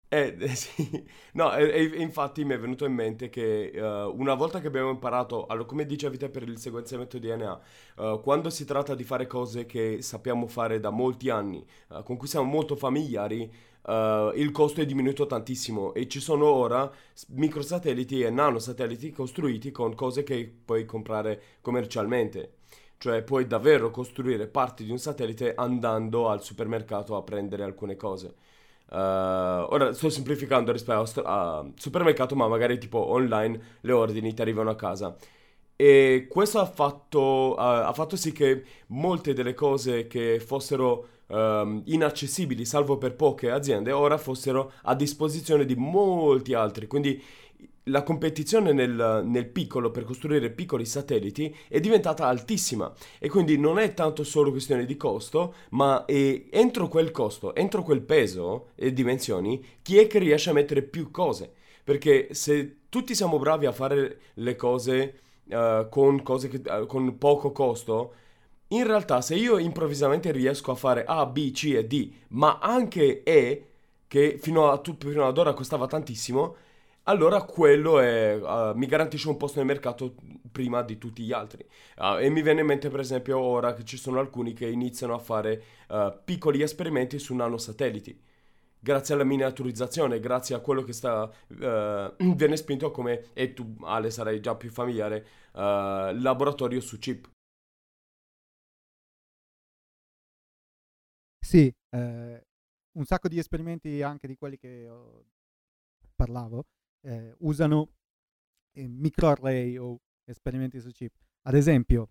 [0.08, 4.34] Eh, eh, sì, no, e, e infatti mi è venuto in mente che uh, una
[4.34, 7.60] volta che abbiamo imparato, allora, come dicevi te per il sequenziamento DNA,
[7.96, 12.16] uh, quando si tratta di fare cose che sappiamo fare da molti anni, uh, con
[12.16, 13.50] cui siamo molto familiari,
[13.88, 16.90] il costo è diminuito tantissimo e ci sono ora
[17.28, 22.54] microsatelliti e nanosatelliti costruiti con cose che puoi comprare commercialmente.
[22.98, 28.34] Cioè puoi davvero costruire parti di un satellite andando al supermercato a prendere alcune cose.
[28.88, 34.70] Uh, ora sto semplificando rispetto al supermercato, ma magari tipo online le ordini ti arrivano
[34.70, 35.16] a casa.
[35.74, 41.82] E questo ha fatto, uh, ha fatto sì che molte delle cose che fossero um,
[41.86, 46.86] inaccessibili, salvo per poche aziende, ora fossero a disposizione di molti altri.
[46.86, 47.22] Quindi
[47.88, 53.78] la competizione nel, nel, piccolo per costruire piccoli satelliti è diventata altissima e quindi non
[53.78, 58.92] è tanto solo questione di costo, ma è entro quel costo, entro quel peso e
[58.92, 61.52] dimensioni, chi è che riesce a mettere più cose?
[61.84, 67.16] Perché se tutti siamo bravi a fare le cose uh, con, cose che, uh, con
[67.18, 68.14] poco costo,
[68.68, 73.22] in realtà se io improvvisamente riesco a fare A, B, C e D, ma anche
[73.22, 73.66] E,
[74.08, 76.56] che fino, a, fino ad ora costava tantissimo,
[77.08, 80.14] allora quello è, uh, mi garantisce un posto nel mercato
[80.50, 81.64] prima di tutti gli altri.
[81.96, 85.14] Uh, e mi viene in mente per esempio ora che ci sono alcuni che iniziano
[85.14, 88.20] a fare uh, piccoli esperimenti su nanosatelliti.
[88.78, 94.40] Grazie alla miniaturizzazione, grazie a quello che sta, viene spinto come, e tu Ale sarai
[94.40, 97.28] già più familiare, laboratorio su chip.
[101.40, 102.42] Sì, eh,
[102.92, 104.88] un sacco di esperimenti anche di quelli che
[106.14, 106.64] parlavo
[107.06, 107.92] eh, usano
[108.72, 111.14] eh, microarray o esperimenti su chip.
[111.42, 112.10] Ad esempio,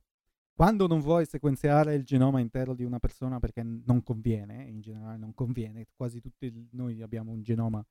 [0.54, 5.18] quando non vuoi sequenziare il genoma intero di una persona perché non conviene, in generale
[5.18, 7.86] non conviene, quasi tutti noi abbiamo un genoma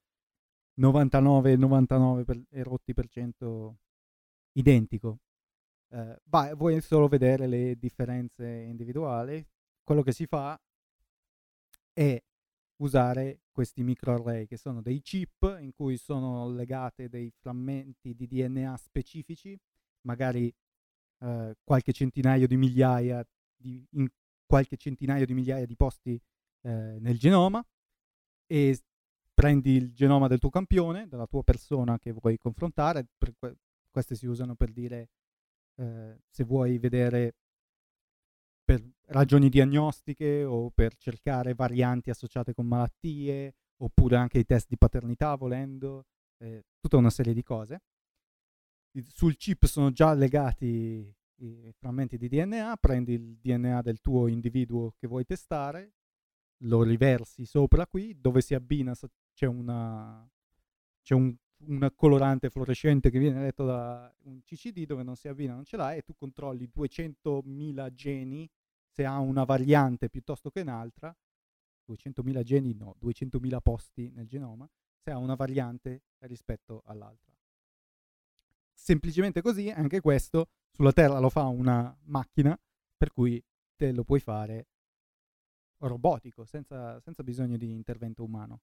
[0.77, 3.81] 99, 99 per, e rotti per cento
[4.53, 5.19] identico.
[5.91, 9.47] Eh, vai, vuoi solo vedere le differenze individuali,
[9.83, 10.59] quello che si fa
[11.93, 12.21] è
[12.77, 18.77] usare questi microarray che sono dei chip in cui sono legate dei frammenti di DNA
[18.77, 19.59] specifici,
[20.03, 20.53] magari
[21.21, 23.25] eh, qualche centinaio di migliaia
[23.57, 24.09] di, in
[24.47, 26.21] qualche centinaio di migliaia di posti
[26.63, 27.65] eh, nel genoma
[28.47, 28.79] e
[29.33, 33.07] prendi il genoma del tuo campione, della tua persona che vuoi confrontare,
[33.39, 33.57] que-
[33.91, 35.09] queste si usano per dire
[35.77, 37.35] eh, se vuoi vedere
[38.65, 44.79] per ragioni diagnostiche o per cercare varianti associate con malattie, oppure anche i test di
[44.79, 46.07] paternità volendo,
[46.39, 47.83] eh, tutta una serie di cose.
[49.09, 54.95] Sul chip sono già legati i frammenti di DNA, prendi il DNA del tuo individuo
[54.97, 55.95] che vuoi testare,
[56.65, 58.95] lo riversi sopra qui, dove si abbina
[59.35, 60.27] c'è, una,
[61.03, 61.35] c'è un,
[61.67, 65.77] un colorante fluorescente che viene letto da un CCD, dove non si abbina non ce
[65.77, 68.49] l'hai, e tu controlli 200.000 geni
[68.89, 71.15] se ha una variante piuttosto che un'altra,
[71.89, 77.33] 200.000 geni no, 200.000 posti nel genoma, se ha una variante rispetto all'altra.
[78.73, 82.59] Semplicemente così, anche questo sulla Terra lo fa una macchina,
[82.97, 83.43] per cui
[83.77, 84.67] te lo puoi fare
[85.79, 88.61] robotico, senza, senza bisogno di intervento umano.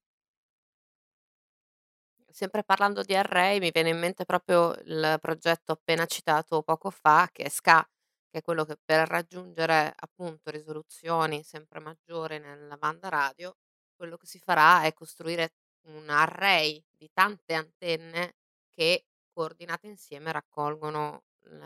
[2.32, 7.28] Sempre parlando di array, mi viene in mente proprio il progetto appena citato poco fa,
[7.32, 7.84] che è SCA,
[8.30, 13.56] che è quello che per raggiungere appunto risoluzioni sempre maggiori nella banda radio,
[13.96, 15.54] quello che si farà è costruire
[15.88, 18.36] un array di tante antenne
[18.74, 21.24] che coordinate insieme raccolgono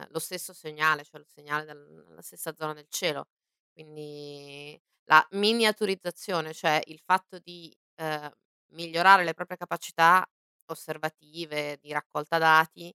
[0.10, 3.28] lo stesso segnale, cioè il segnale dalla stessa zona del cielo.
[3.74, 8.32] Quindi la miniaturizzazione, cioè il fatto di eh,
[8.72, 10.26] migliorare le proprie capacità
[10.74, 12.94] osservative, di raccolta dati,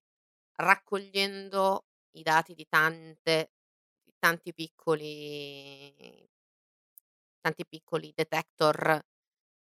[0.56, 3.52] raccogliendo i dati di tante
[4.18, 6.28] tanti piccoli
[7.40, 9.00] tanti piccoli detector,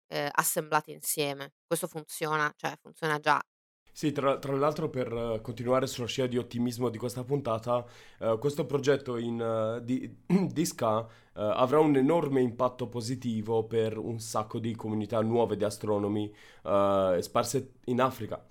[0.08, 1.54] ehm, assemblati insieme.
[1.66, 3.40] Questo funziona, cioè funziona già.
[3.98, 7.84] Sì, tra, tra l'altro per uh, continuare sulla scia di ottimismo di questa puntata,
[8.20, 14.20] uh, questo progetto in, uh, di, di SCA avrà un enorme impatto positivo per un
[14.20, 16.32] sacco di comunità nuove di astronomi
[16.62, 18.44] sparse in Africa,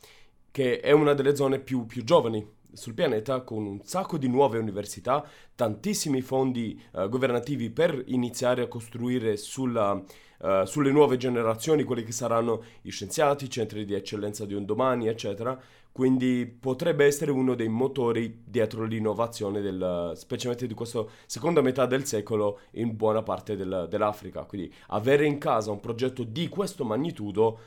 [0.52, 4.58] che è una delle zone più, più giovani sul pianeta con un sacco di nuove
[4.58, 10.02] università, tantissimi fondi governativi per iniziare a costruire sulla,
[10.40, 14.66] uh, sulle nuove generazioni quelli che saranno i scienziati, i centri di eccellenza di un
[14.66, 15.60] domani, eccetera.
[15.92, 22.06] Quindi potrebbe essere uno dei motori dietro l'innovazione, del, specialmente di questa seconda metà del
[22.06, 24.44] secolo in buona parte del, dell'Africa.
[24.44, 27.60] Quindi avere in casa un progetto di questo magnitudo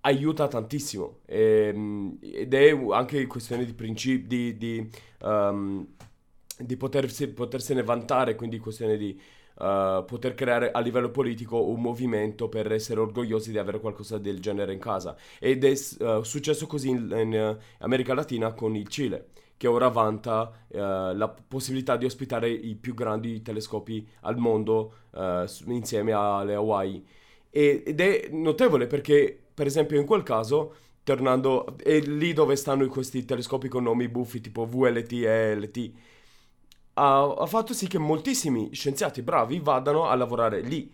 [0.00, 4.90] aiuta tantissimo e, ehm, ed è anche questione di principi di, di,
[5.22, 5.86] um,
[6.58, 9.18] di potersi, potersene vantare quindi questione di
[9.54, 14.40] uh, poter creare a livello politico un movimento per essere orgogliosi di avere qualcosa del
[14.40, 15.16] genere in casa.
[15.38, 20.50] Ed è uh, successo così in, in, America Latina con il Cile che ora vanta
[20.68, 20.76] uh,
[21.16, 24.94] la possibilità di ospitare i più grandi telescopi al mondo
[25.66, 27.06] insieme alle Hawaii.
[27.50, 33.24] Ed è notevole perché per esempio in quel caso, tornando, è lì dove stanno questi
[33.24, 35.92] telescopi con nomi buffi tipo VLT e LT,
[36.94, 40.90] ha, fatto sì che moltissimi scienziati bravi vadano a lavorare lì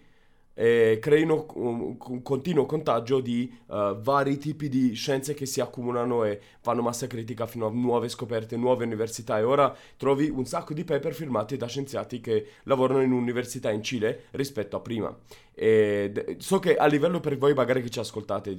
[0.54, 6.24] e creino un, un continuo contagio di uh, vari tipi di scienze che si accumulano
[6.24, 10.74] e fanno massa critica fino a nuove scoperte, nuove università e ora trovi un sacco
[10.74, 15.16] di paper firmati da scienziati che lavorano in università in Cile rispetto a prima.
[15.62, 18.56] E so che a livello per voi magari che ci ascoltate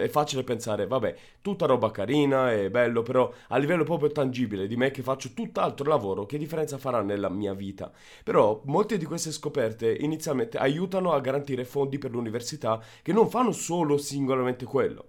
[0.00, 4.76] è facile pensare, vabbè, tutta roba carina, è bello, però a livello proprio tangibile di
[4.76, 7.92] me che faccio tutt'altro lavoro, che differenza farà nella mia vita?
[8.24, 13.52] Però molte di queste scoperte inizialmente aiutano a garantire fondi per l'università che non fanno
[13.52, 15.06] solo singolarmente quello.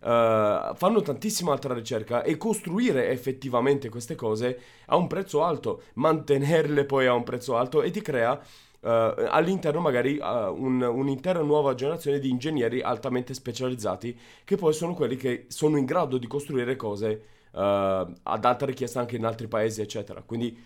[0.00, 6.84] Uh, fanno tantissima altra ricerca e costruire effettivamente queste cose a un prezzo alto, mantenerle
[6.84, 8.40] poi a un prezzo alto e ti crea
[8.80, 14.94] Uh, all'interno magari uh, un, un'intera nuova generazione di ingegneri altamente specializzati che poi sono
[14.94, 17.22] quelli che sono in grado di costruire cose
[17.54, 20.56] uh, ad alta richiesta anche in altri paesi eccetera quindi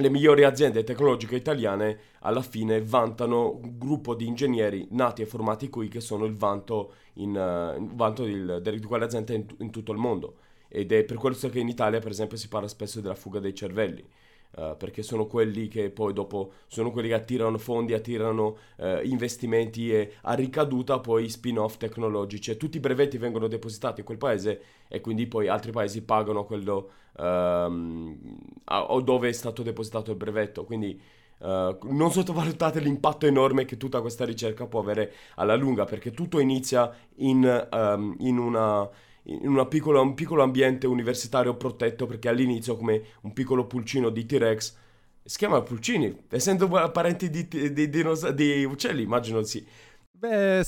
[0.00, 5.68] le migliori aziende tecnologiche italiane alla fine vantano un gruppo di ingegneri nati e formati
[5.68, 9.92] qui che sono il vanto, in, uh, vanto del, di quelle aziende in, in, tutto
[9.92, 10.36] il mondo.
[10.68, 13.54] Ed è per questo che in Italia per esempio si parla spesso della fuga dei
[13.54, 14.04] cervelli
[14.52, 19.92] Uh, perché sono quelli che poi dopo sono quelli che attirano fondi, attirano uh, investimenti
[19.92, 22.56] e a ricaduta poi spin-off tecnologici.
[22.56, 26.90] Tutti i brevetti vengono depositati in quel paese e quindi poi altri paesi pagano quello
[27.16, 28.18] uh,
[28.64, 30.64] o dove è stato depositato il brevetto.
[30.64, 31.00] Quindi
[31.40, 36.38] Uh, non sottovalutate l'impatto enorme che tutta questa ricerca può avere alla lunga, perché tutto
[36.38, 38.86] inizia in, um, in una
[39.30, 44.76] in piccola, un piccolo ambiente universitario protetto perché all'inizio come un piccolo pulcino di T-Rex
[45.22, 49.64] si chiama pulcini, essendo parenti di, di, di, di uccelli, immagino sì.
[50.10, 50.62] Beh,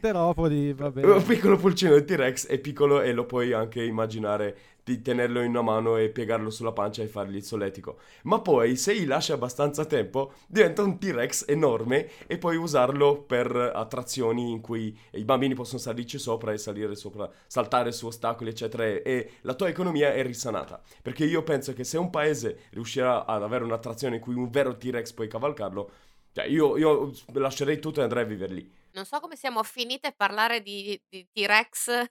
[0.00, 1.04] teropodi, vabbè.
[1.04, 5.50] Un piccolo pulcino di T-Rex è piccolo e lo puoi anche immaginare di tenerlo in
[5.50, 7.98] una mano e piegarlo sulla pancia e fargli il solletico.
[8.24, 13.56] Ma poi, se gli lasci abbastanza tempo, diventa un T-Rex enorme e puoi usarlo per
[13.56, 18.84] attrazioni in cui i bambini possono salirci sopra e salire sopra, saltare su ostacoli, eccetera.
[18.84, 20.82] E la tua economia è risanata.
[21.00, 24.76] Perché io penso che se un paese riuscirà ad avere un'attrazione in cui un vero
[24.76, 25.90] T-Rex puoi cavalcarlo,
[26.32, 28.72] cioè io, io lascerei tutto e andrei a vivere lì.
[28.92, 32.04] Non so come siamo finite a parlare di, di T-Rex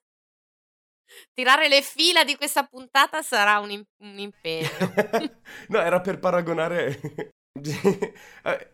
[1.34, 4.70] Tirare le fila di questa puntata sarà un, im- un impegno.
[5.70, 6.99] no, era per paragonare.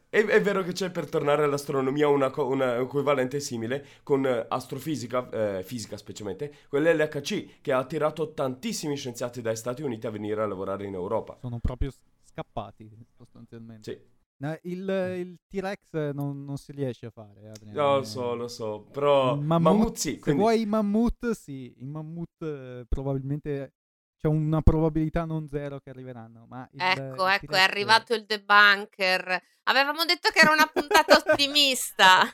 [0.09, 5.63] è, è, vero che c'è per tornare all'astronomia una, una equivalente simile con astrofisica, eh,
[5.63, 10.47] fisica specialmente, con l'LHC che ha attirato tantissimi scienziati dagli Stati Uniti a venire a
[10.47, 11.37] lavorare in Europa.
[11.41, 11.91] Sono proprio
[12.23, 13.91] scappati sostanzialmente.
[13.91, 14.17] Sì.
[14.41, 14.87] No, il,
[15.17, 17.49] il, T-Rex non, non, si riesce a fare.
[17.49, 17.81] Adriano.
[17.81, 20.17] No, lo so, lo so, però mammut, mammut sì.
[20.17, 20.23] Quindi...
[20.23, 23.73] Se vuoi i mammut, sì, i mammut eh, probabilmente
[24.17, 26.45] c'è una probabilità non zero che arriveranno.
[26.47, 29.41] Ma il, ecco, il ecco, è arrivato il debunker.
[29.63, 32.31] Avevamo detto che era una puntata ottimista.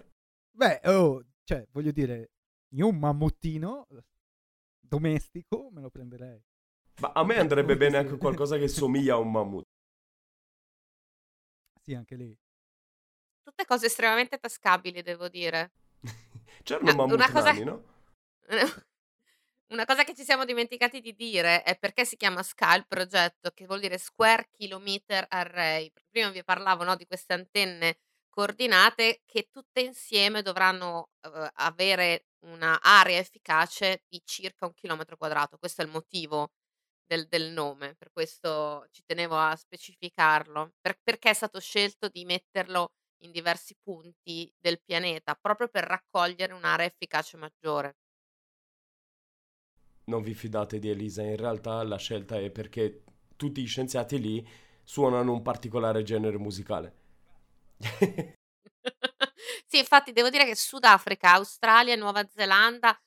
[0.51, 2.32] Beh, oh, cioè, voglio dire,
[2.76, 3.88] io un mammuttino
[4.80, 6.39] domestico me lo prenderei.
[7.01, 9.64] Ma a me andrebbe bene anche qualcosa che somiglia a un mammut.
[11.86, 12.36] Sì, anche lì.
[13.43, 15.71] Tutte cose estremamente tascabili, devo dire.
[16.63, 17.83] C'erano Ah, mammut una cosa- nani, no?
[19.67, 23.49] Una cosa che ci siamo dimenticati di dire è perché si chiama SCA il progetto,
[23.51, 25.91] che vuol dire Square Kilometer Array.
[26.09, 27.97] Prima vi parlavo no, di queste antenne
[28.29, 35.57] coordinate che tutte insieme dovranno eh, avere un'area efficace di circa un chilometro quadrato.
[35.57, 36.51] Questo è il motivo
[37.06, 40.74] del, del nome, per questo ci tenevo a specificarlo.
[40.82, 42.91] Per- perché è stato scelto di metterlo
[43.24, 47.97] in diversi punti del pianeta, proprio per raccogliere un'area efficace maggiore.
[50.06, 53.03] Non vi fidate di Elisa, in realtà la scelta è perché
[53.36, 54.47] tutti gli scienziati lì
[54.84, 56.95] suonano un particolare genere musicale.
[59.68, 62.97] Sì, infatti devo dire che Sudafrica, Australia e Nuova Zelanda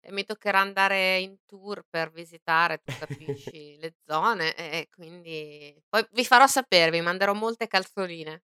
[0.00, 5.82] eh, mi toccherà andare in tour per visitare, tu capisci, le zone e e quindi
[5.88, 8.42] poi vi farò sapere, vi manderò molte calzoline.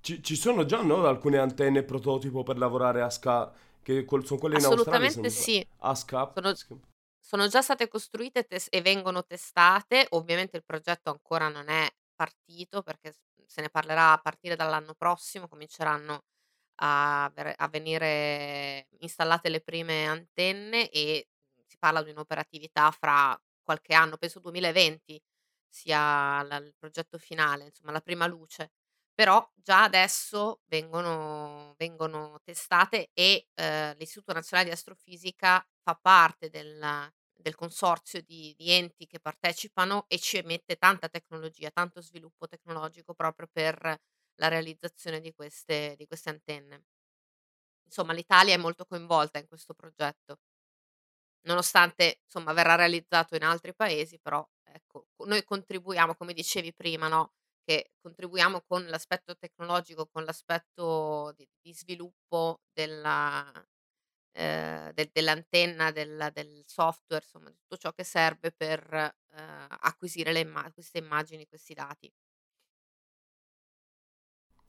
[0.00, 3.52] Ci, ci sono già, no, alcune antenne prototipo per lavorare a SCA,
[3.82, 5.66] che quel- sono quelle in Australia, Assolutamente sì.
[5.78, 6.32] A SCA.
[6.34, 6.54] Sono,
[7.20, 10.06] sono già state costruite e tes- e vengono testate.
[10.10, 13.14] Ovviamente il progetto ancora non è partito perché
[13.46, 16.24] se ne parlerà a partire dall'anno prossimo, cominceranno
[16.82, 17.24] a,
[17.56, 21.28] a venire installate le prime antenne e
[21.66, 25.20] si parla di un'operatività fra qualche anno, penso 2020
[25.68, 28.72] sia la- il progetto finale, insomma la prima luce.
[29.14, 37.10] Però già adesso vengono, vengono testate e eh, l'Istituto Nazionale di Astrofisica fa parte del,
[37.36, 43.14] del consorzio di, di enti che partecipano e ci mette tanta tecnologia, tanto sviluppo tecnologico
[43.14, 43.98] proprio per
[44.36, 46.84] la realizzazione di queste, di queste antenne.
[47.86, 50.38] Insomma, l'Italia è molto coinvolta in questo progetto,
[51.42, 57.32] nonostante insomma verrà realizzato in altri paesi, però ecco, noi contribuiamo, come dicevi prima, no?
[57.64, 63.50] che contribuiamo con l'aspetto tecnologico, con l'aspetto di, di sviluppo della,
[64.32, 70.70] eh, del- dell'antenna, del, del software, insomma, tutto ciò che serve per eh, acquisire imma-
[70.72, 72.12] queste immagini, questi dati.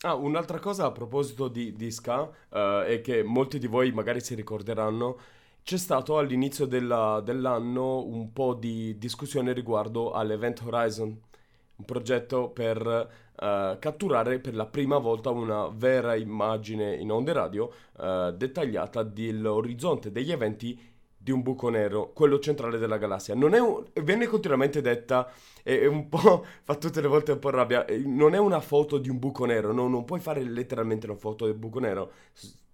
[0.05, 4.19] Ah, un'altra cosa a proposito di, di Ska, eh, è che molti di voi magari
[4.19, 5.17] si ricorderanno,
[5.63, 11.07] c'è stato all'inizio della- dell'anno un po' di discussione riguardo all'Event Horizon,
[11.75, 17.71] un progetto per eh, catturare per la prima volta una vera immagine in onde radio
[17.97, 20.77] eh, dettagliata dell'orizzonte degli eventi
[21.23, 23.33] di un buco nero, quello centrale della galassia.
[23.35, 25.31] Non è un- viene continuamente detta
[25.63, 27.85] e un po' fa tutte le volte un po' rabbia.
[28.05, 31.45] Non è una foto di un buco nero, no, non puoi fare letteralmente una foto
[31.45, 32.11] del buco nero,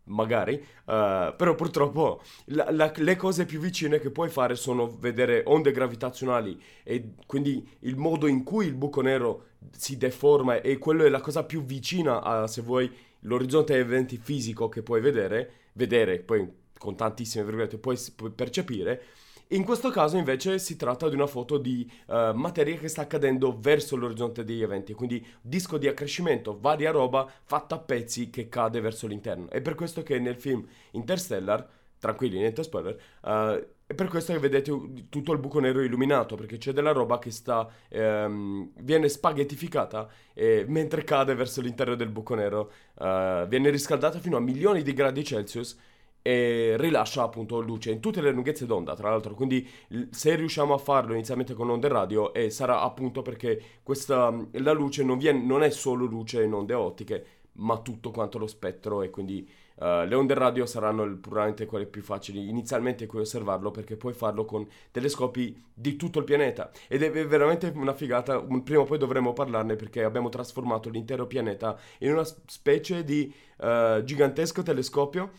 [0.06, 5.44] magari, eh, però purtroppo la- la- le cose più vicine che puoi fare sono vedere
[5.46, 11.06] onde gravitazionali e quindi il modo in cui il buco nero si deforma e quello
[11.06, 12.92] è la cosa più vicina a, se vuoi,
[13.22, 16.48] l'orizzonte eventi fisico che puoi vedere, vedere poi
[16.80, 18.00] con tantissime virgolette puoi,
[18.34, 19.04] percepire.
[19.52, 23.58] In questo caso invece si tratta di una foto di eh, materia che sta cadendo
[23.60, 28.80] verso l'orizzonte degli eventi, quindi disco di accrescimento, varia roba fatta a pezzi che cade
[28.80, 29.50] verso l'interno.
[29.50, 31.68] È per questo che nel film Interstellar,
[31.98, 34.72] tranquilli, niente spoiler, eh, è per questo che vedete
[35.10, 40.64] tutto il buco nero illuminato, perché c'è della roba che sta, ehm, viene spaghettificata e
[40.68, 45.24] mentre cade verso l'interno del buco nero, eh, viene riscaldata fino a milioni di gradi
[45.24, 45.76] Celsius
[46.22, 49.34] e rilascia appunto luce in tutte le lunghezze d'onda, tra l'altro.
[49.34, 49.68] Quindi
[50.10, 55.04] se riusciamo a farlo inizialmente con onde radio, eh, sarà appunto perché questa, la luce
[55.04, 59.10] non, viene, non è solo luce in onde ottiche, ma tutto quanto lo spettro e
[59.10, 59.48] quindi
[59.82, 64.14] eh, le onde radio saranno il- probabilmente quelle più facili inizialmente cui osservarlo perché puoi
[64.14, 68.98] farlo con telescopi di tutto il pianeta ed è veramente una figata, prima o poi
[68.98, 75.32] dovremo parlarne perché abbiamo trasformato l'intero pianeta in una specie di eh, gigantesco telescopio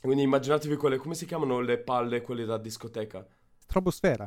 [0.00, 3.26] quindi immaginatevi quelle, come si chiamano le palle, quelle da discoteca?
[3.58, 4.26] Strobosfera.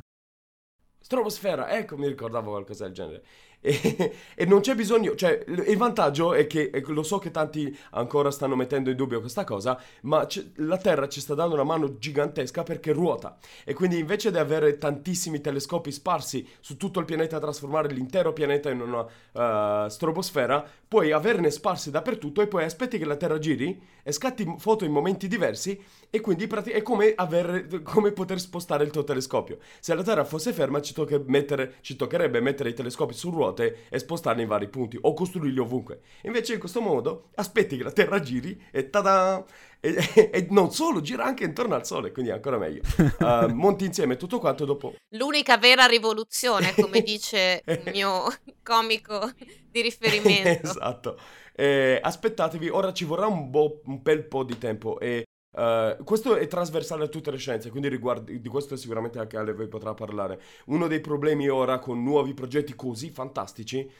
[1.00, 3.24] Strobosfera, ecco, mi ricordavo qualcosa del genere.
[3.72, 8.32] E, e, non c'è bisogno, cioè il vantaggio è che lo so che tanti ancora
[8.32, 12.64] stanno mettendo in dubbio questa cosa, ma la Terra ci sta dando una mano gigantesca
[12.64, 17.92] perché ruota e quindi invece di avere tantissimi telescopi sparsi su tutto il pianeta, trasformare
[17.92, 23.16] l'intero pianeta in una uh, strobosfera, puoi averne sparsi dappertutto e poi aspetti che la
[23.16, 28.40] Terra giri e scatti foto in momenti diversi e quindi è come, avere, come poter
[28.40, 29.58] spostare il tuo telescopio.
[29.78, 30.94] Se la Terra fosse ferma ci,
[31.26, 35.12] mettere, ci toccherebbe mettere i telescopi su ruote ruote e spostarli in vari punti o
[35.12, 36.00] costruirli ovunque.
[36.22, 39.44] Invece in questo modo aspetti che la Terra giri e tada!
[39.80, 42.82] E, e, e non solo, gira anche intorno al Sole, quindi è ancora meglio.
[43.18, 44.94] Uh, monti insieme tutto quanto dopo...
[45.10, 48.24] L'unica vera rivoluzione, come dice il mio
[48.62, 49.30] comico
[49.70, 50.68] di riferimento.
[50.68, 51.18] esatto.
[51.54, 55.24] Eh, aspettatevi, ora ci vorrà un, bo- un bel po' di tempo e
[55.54, 59.54] Uh, questo è trasversale a tutte le scienze, quindi riguardi, di questo sicuramente anche Ale
[59.54, 60.40] vi potrà parlare.
[60.66, 63.90] Uno dei problemi ora con nuovi progetti così fantastici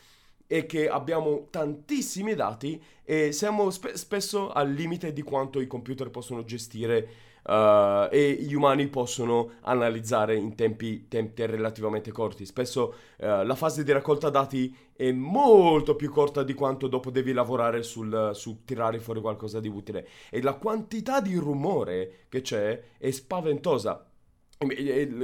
[0.46, 6.10] è che abbiamo tantissimi dati e siamo spe- spesso al limite di quanto i computer
[6.10, 7.08] possono gestire
[7.44, 12.44] uh, e gli umani possono analizzare in tempi, tempi relativamente corti.
[12.44, 17.32] Spesso uh, la fase di raccolta dati è molto più corta di quanto dopo devi
[17.32, 22.80] lavorare sul, su tirare fuori qualcosa di utile e la quantità di rumore che c'è
[22.98, 24.11] è spaventosa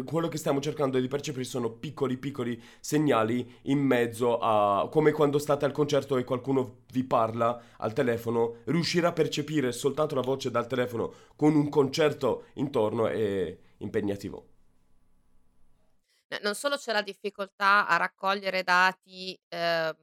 [0.05, 5.39] quello che stiamo cercando di percepire sono piccoli piccoli segnali in mezzo a come quando
[5.39, 10.51] state al concerto e qualcuno vi parla al telefono riuscire a percepire soltanto la voce
[10.51, 14.47] dal telefono con un concerto intorno è impegnativo.
[16.43, 19.97] Non solo c'è la difficoltà a raccogliere dati eh,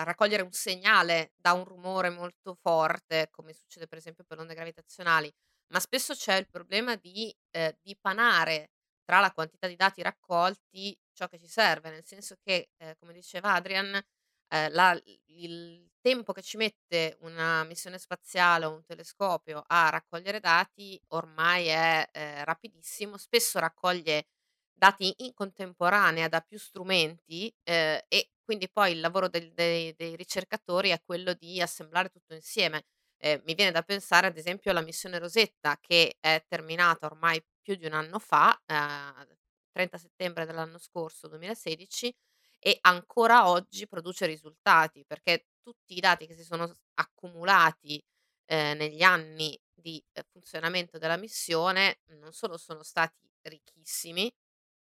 [0.00, 4.54] a raccogliere un segnale da un rumore molto forte come succede per esempio per onde
[4.54, 5.30] gravitazionali
[5.72, 8.70] ma spesso c'è il problema di eh, dipanare
[9.04, 13.12] tra la quantità di dati raccolti ciò che ci serve, nel senso che, eh, come
[13.12, 14.00] diceva Adrian,
[14.48, 20.40] eh, la- il tempo che ci mette una missione spaziale o un telescopio a raccogliere
[20.40, 24.26] dati ormai è eh, rapidissimo, spesso raccoglie
[24.72, 30.16] dati in contemporanea da più strumenti eh, e quindi poi il lavoro del- dei, dei
[30.16, 32.84] ricercatori è quello di assemblare tutto insieme.
[33.22, 37.74] Ehm, mi viene da pensare ad esempio alla missione Rosetta che è terminata ormai più
[37.74, 39.26] di un anno fa, ehm,
[39.72, 42.14] 30 settembre dell'anno scorso, 2016,
[42.58, 48.02] e ancora oggi produce risultati, perché tutti i dati che si sono accumulati,
[48.46, 54.32] ehm, negli anni di, ehm, funzionamento della missione, non solo sono stati ricchissimi,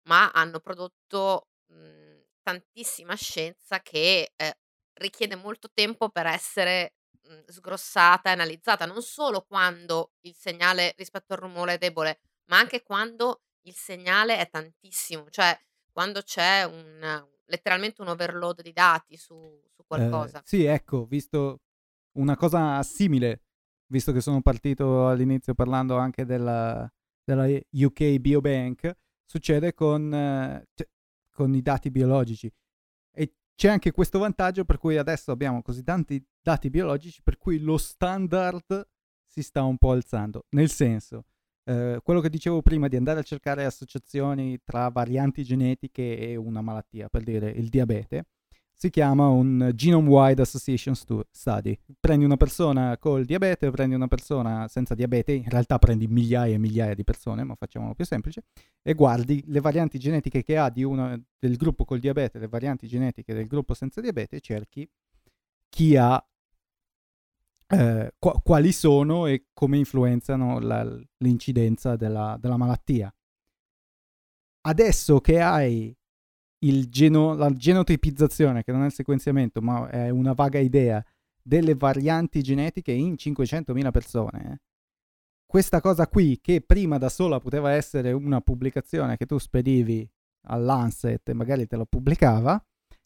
[0.07, 4.51] ma hanno prodotto, mhmm, tantissima scienza che, ehm,
[4.99, 11.33] richiede molto tempo per essere mhmm, sgrossata e analizzata, non solo quando il segnale rispetto
[11.33, 15.57] al rumore è debole, ma anche quando il segnale è tantissimo, cioè
[15.91, 19.35] quando c'è un letteralmente un overload di dati su,
[19.69, 20.41] su Eh, qualcosa.
[20.43, 21.61] sì, ecco, visto
[22.13, 23.43] una cosa simile,
[23.87, 26.91] visto che sono partito all'inizio parlando anche della,
[27.23, 28.91] della UK Biobank,
[29.25, 30.65] succede con, eh,
[31.31, 32.51] con i dati biologici.
[33.55, 37.77] C'è anche questo vantaggio per cui adesso abbiamo così tanti dati biologici per cui lo
[37.77, 38.87] standard
[39.25, 40.45] si sta un po' alzando.
[40.49, 41.25] Nel senso,
[41.63, 46.61] eh, quello che dicevo prima di andare a cercare associazioni tra varianti genetiche e una
[46.61, 48.25] malattia, per dire il diabete,
[48.77, 50.95] si chiama un Genome Wide Association
[51.31, 51.79] Study.
[51.97, 56.57] Prendi una persona col diabete, prendi una persona senza diabete, in realtà prendi migliaia e
[56.57, 58.43] migliaia di persone, ma facciamolo più semplice,
[58.83, 63.33] e guardi le varianti genetiche che ha uno del gruppo col diabete, le varianti genetiche
[63.33, 64.87] del gruppo senza diabete, e cerchi
[65.69, 66.21] chi ha,
[67.67, 70.83] eh, qu- quali sono e come influenzano la,
[71.19, 73.13] l'incidenza della, della malattia.
[74.67, 75.95] Adesso che hai
[76.59, 81.03] geno, la genotipizzazione, che non è il sequenziamento, ma è una vaga idea
[81.41, 84.51] delle varianti genetiche in 500.000 persone.
[84.51, 84.59] Eh.
[85.45, 90.07] Questa cosa qui, che prima da sola poteva essere una pubblicazione che tu spedivi
[90.47, 92.61] all'Anset e magari te lo pubblicava,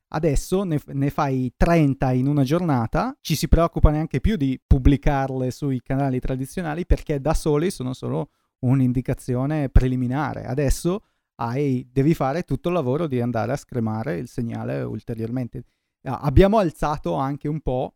[0.09, 5.51] adesso ne, ne, fai 30 in una giornata, ci si preoccupa neanche più di pubblicarle
[5.51, 10.45] sui canali tradizionali perché da soli sono solo un'indicazione preliminare.
[10.45, 11.03] Adesso
[11.39, 15.63] hai, devi fare tutto il lavoro di andare a scremare il segnale ulteriormente.
[16.03, 17.95] Abbiamo alzato anche un po'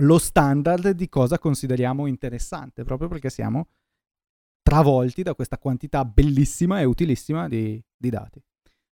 [0.00, 3.68] lo standard di cosa consideriamo interessante, proprio perché siamo
[4.62, 8.42] travolti da questa quantità bellissima e utilissima di, di dati.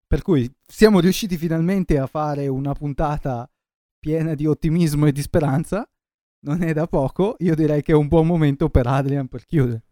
[0.06, 3.50] Per cui siamo riusciti finalmente a fare una puntata
[3.98, 5.88] piena di ottimismo e di speranza.
[6.46, 9.82] Non è da poco, io direi che è un buon momento per Adrian per chiudere.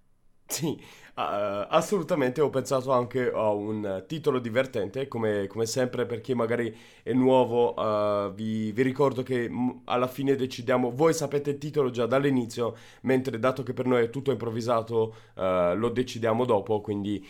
[0.46, 0.78] Sì,
[1.16, 6.76] Uh, assolutamente ho pensato anche a un titolo divertente, come, come sempre per chi magari
[7.04, 11.58] è nuovo uh, vi, vi, ricordo che m- mm, alla fine decidiamo, voi sapete il
[11.58, 16.80] titolo già dall'inizio, mentre dato che per noi è tutto improvvisato uh, lo decidiamo dopo,
[16.80, 17.24] quindi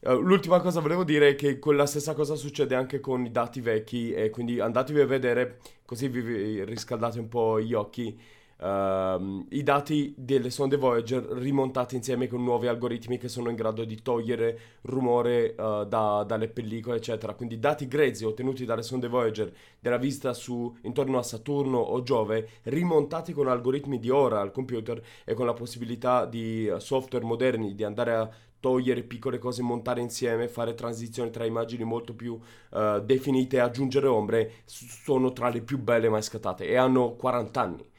[0.00, 4.12] l'ultima cosa volevo dire è che quella stessa cosa succede anche con i dati vecchi
[4.12, 8.16] e quindi andatevi a vedere così vi riscaldate un po' gli occhi
[8.58, 13.84] Uh, i dati delle sonde Voyager rimontati insieme con nuovi algoritmi che sono in grado
[13.84, 17.34] di togliere rumore uh, da, dalle pellicole, eccetera.
[17.34, 22.48] Quindi dati grezzi ottenuti dalle sonde Voyager della vista su intorno a Saturno o Giove,
[22.64, 27.74] rimontati con algoritmi di ora al computer e con la possibilità di uh, software moderni
[27.74, 32.32] di andare a togliere piccole cose, montare insieme, fare transizioni tra immagini molto più
[32.70, 37.94] uh, definite aggiungere ombre, sono tra le più belle mai scattate e hanno 40 anni.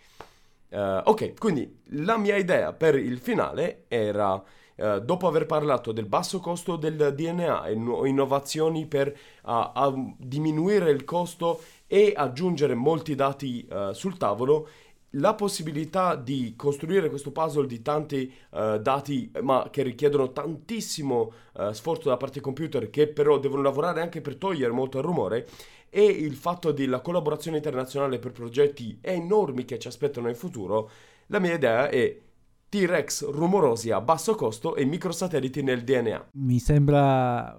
[0.69, 6.07] Uh, ok, quindi la mia idea per il finale era, uh, dopo aver parlato del
[6.07, 13.15] basso costo del DNA e nu- innovazioni per uh, diminuire il costo e aggiungere molti
[13.15, 14.67] dati sul tavolo,
[15.11, 21.31] la possibilità di costruire questo puzzle di tanti dati, ma che richiedono tantissimo
[21.71, 25.47] sforzo da parte del computer, che però devono lavorare anche per togliere molto il rumore,
[25.89, 30.89] e il fatto della collaborazione internazionale per progetti enormi che ci aspettano in futuro,
[31.27, 32.19] la mia idea è
[32.69, 36.29] T-Rex rumorosi a basso costo e microsatelliti nel DNA.
[36.33, 37.57] Mi sembra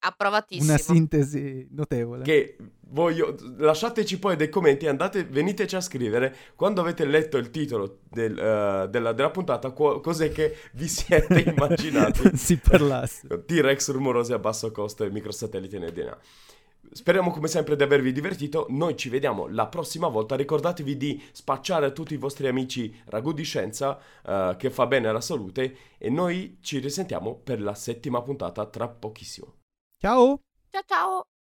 [0.00, 0.68] approvatissimo.
[0.68, 2.24] Una sintesi notevole.
[2.24, 2.56] Che
[2.90, 8.32] voglio lasciateci poi dei commenti, andate veniteci a scrivere quando avete letto il titolo del,
[8.32, 12.36] uh, della, della, puntata co- cos'è che vi siete immaginati.
[12.36, 13.44] si parlasse.
[13.44, 16.18] T-Rex rumorosi a basso costo e microsatelliti nel DNA.
[16.92, 21.86] Speriamo come sempre di avervi divertito, noi ci vediamo la prossima volta, ricordatevi di spacciare
[21.86, 26.10] a tutti i vostri amici ragù di scienza uh, che fa bene alla salute e
[26.10, 29.54] noi ci risentiamo per la settima puntata tra pochissimo.
[29.98, 30.40] Ciao!
[30.70, 31.37] Ciao ciao!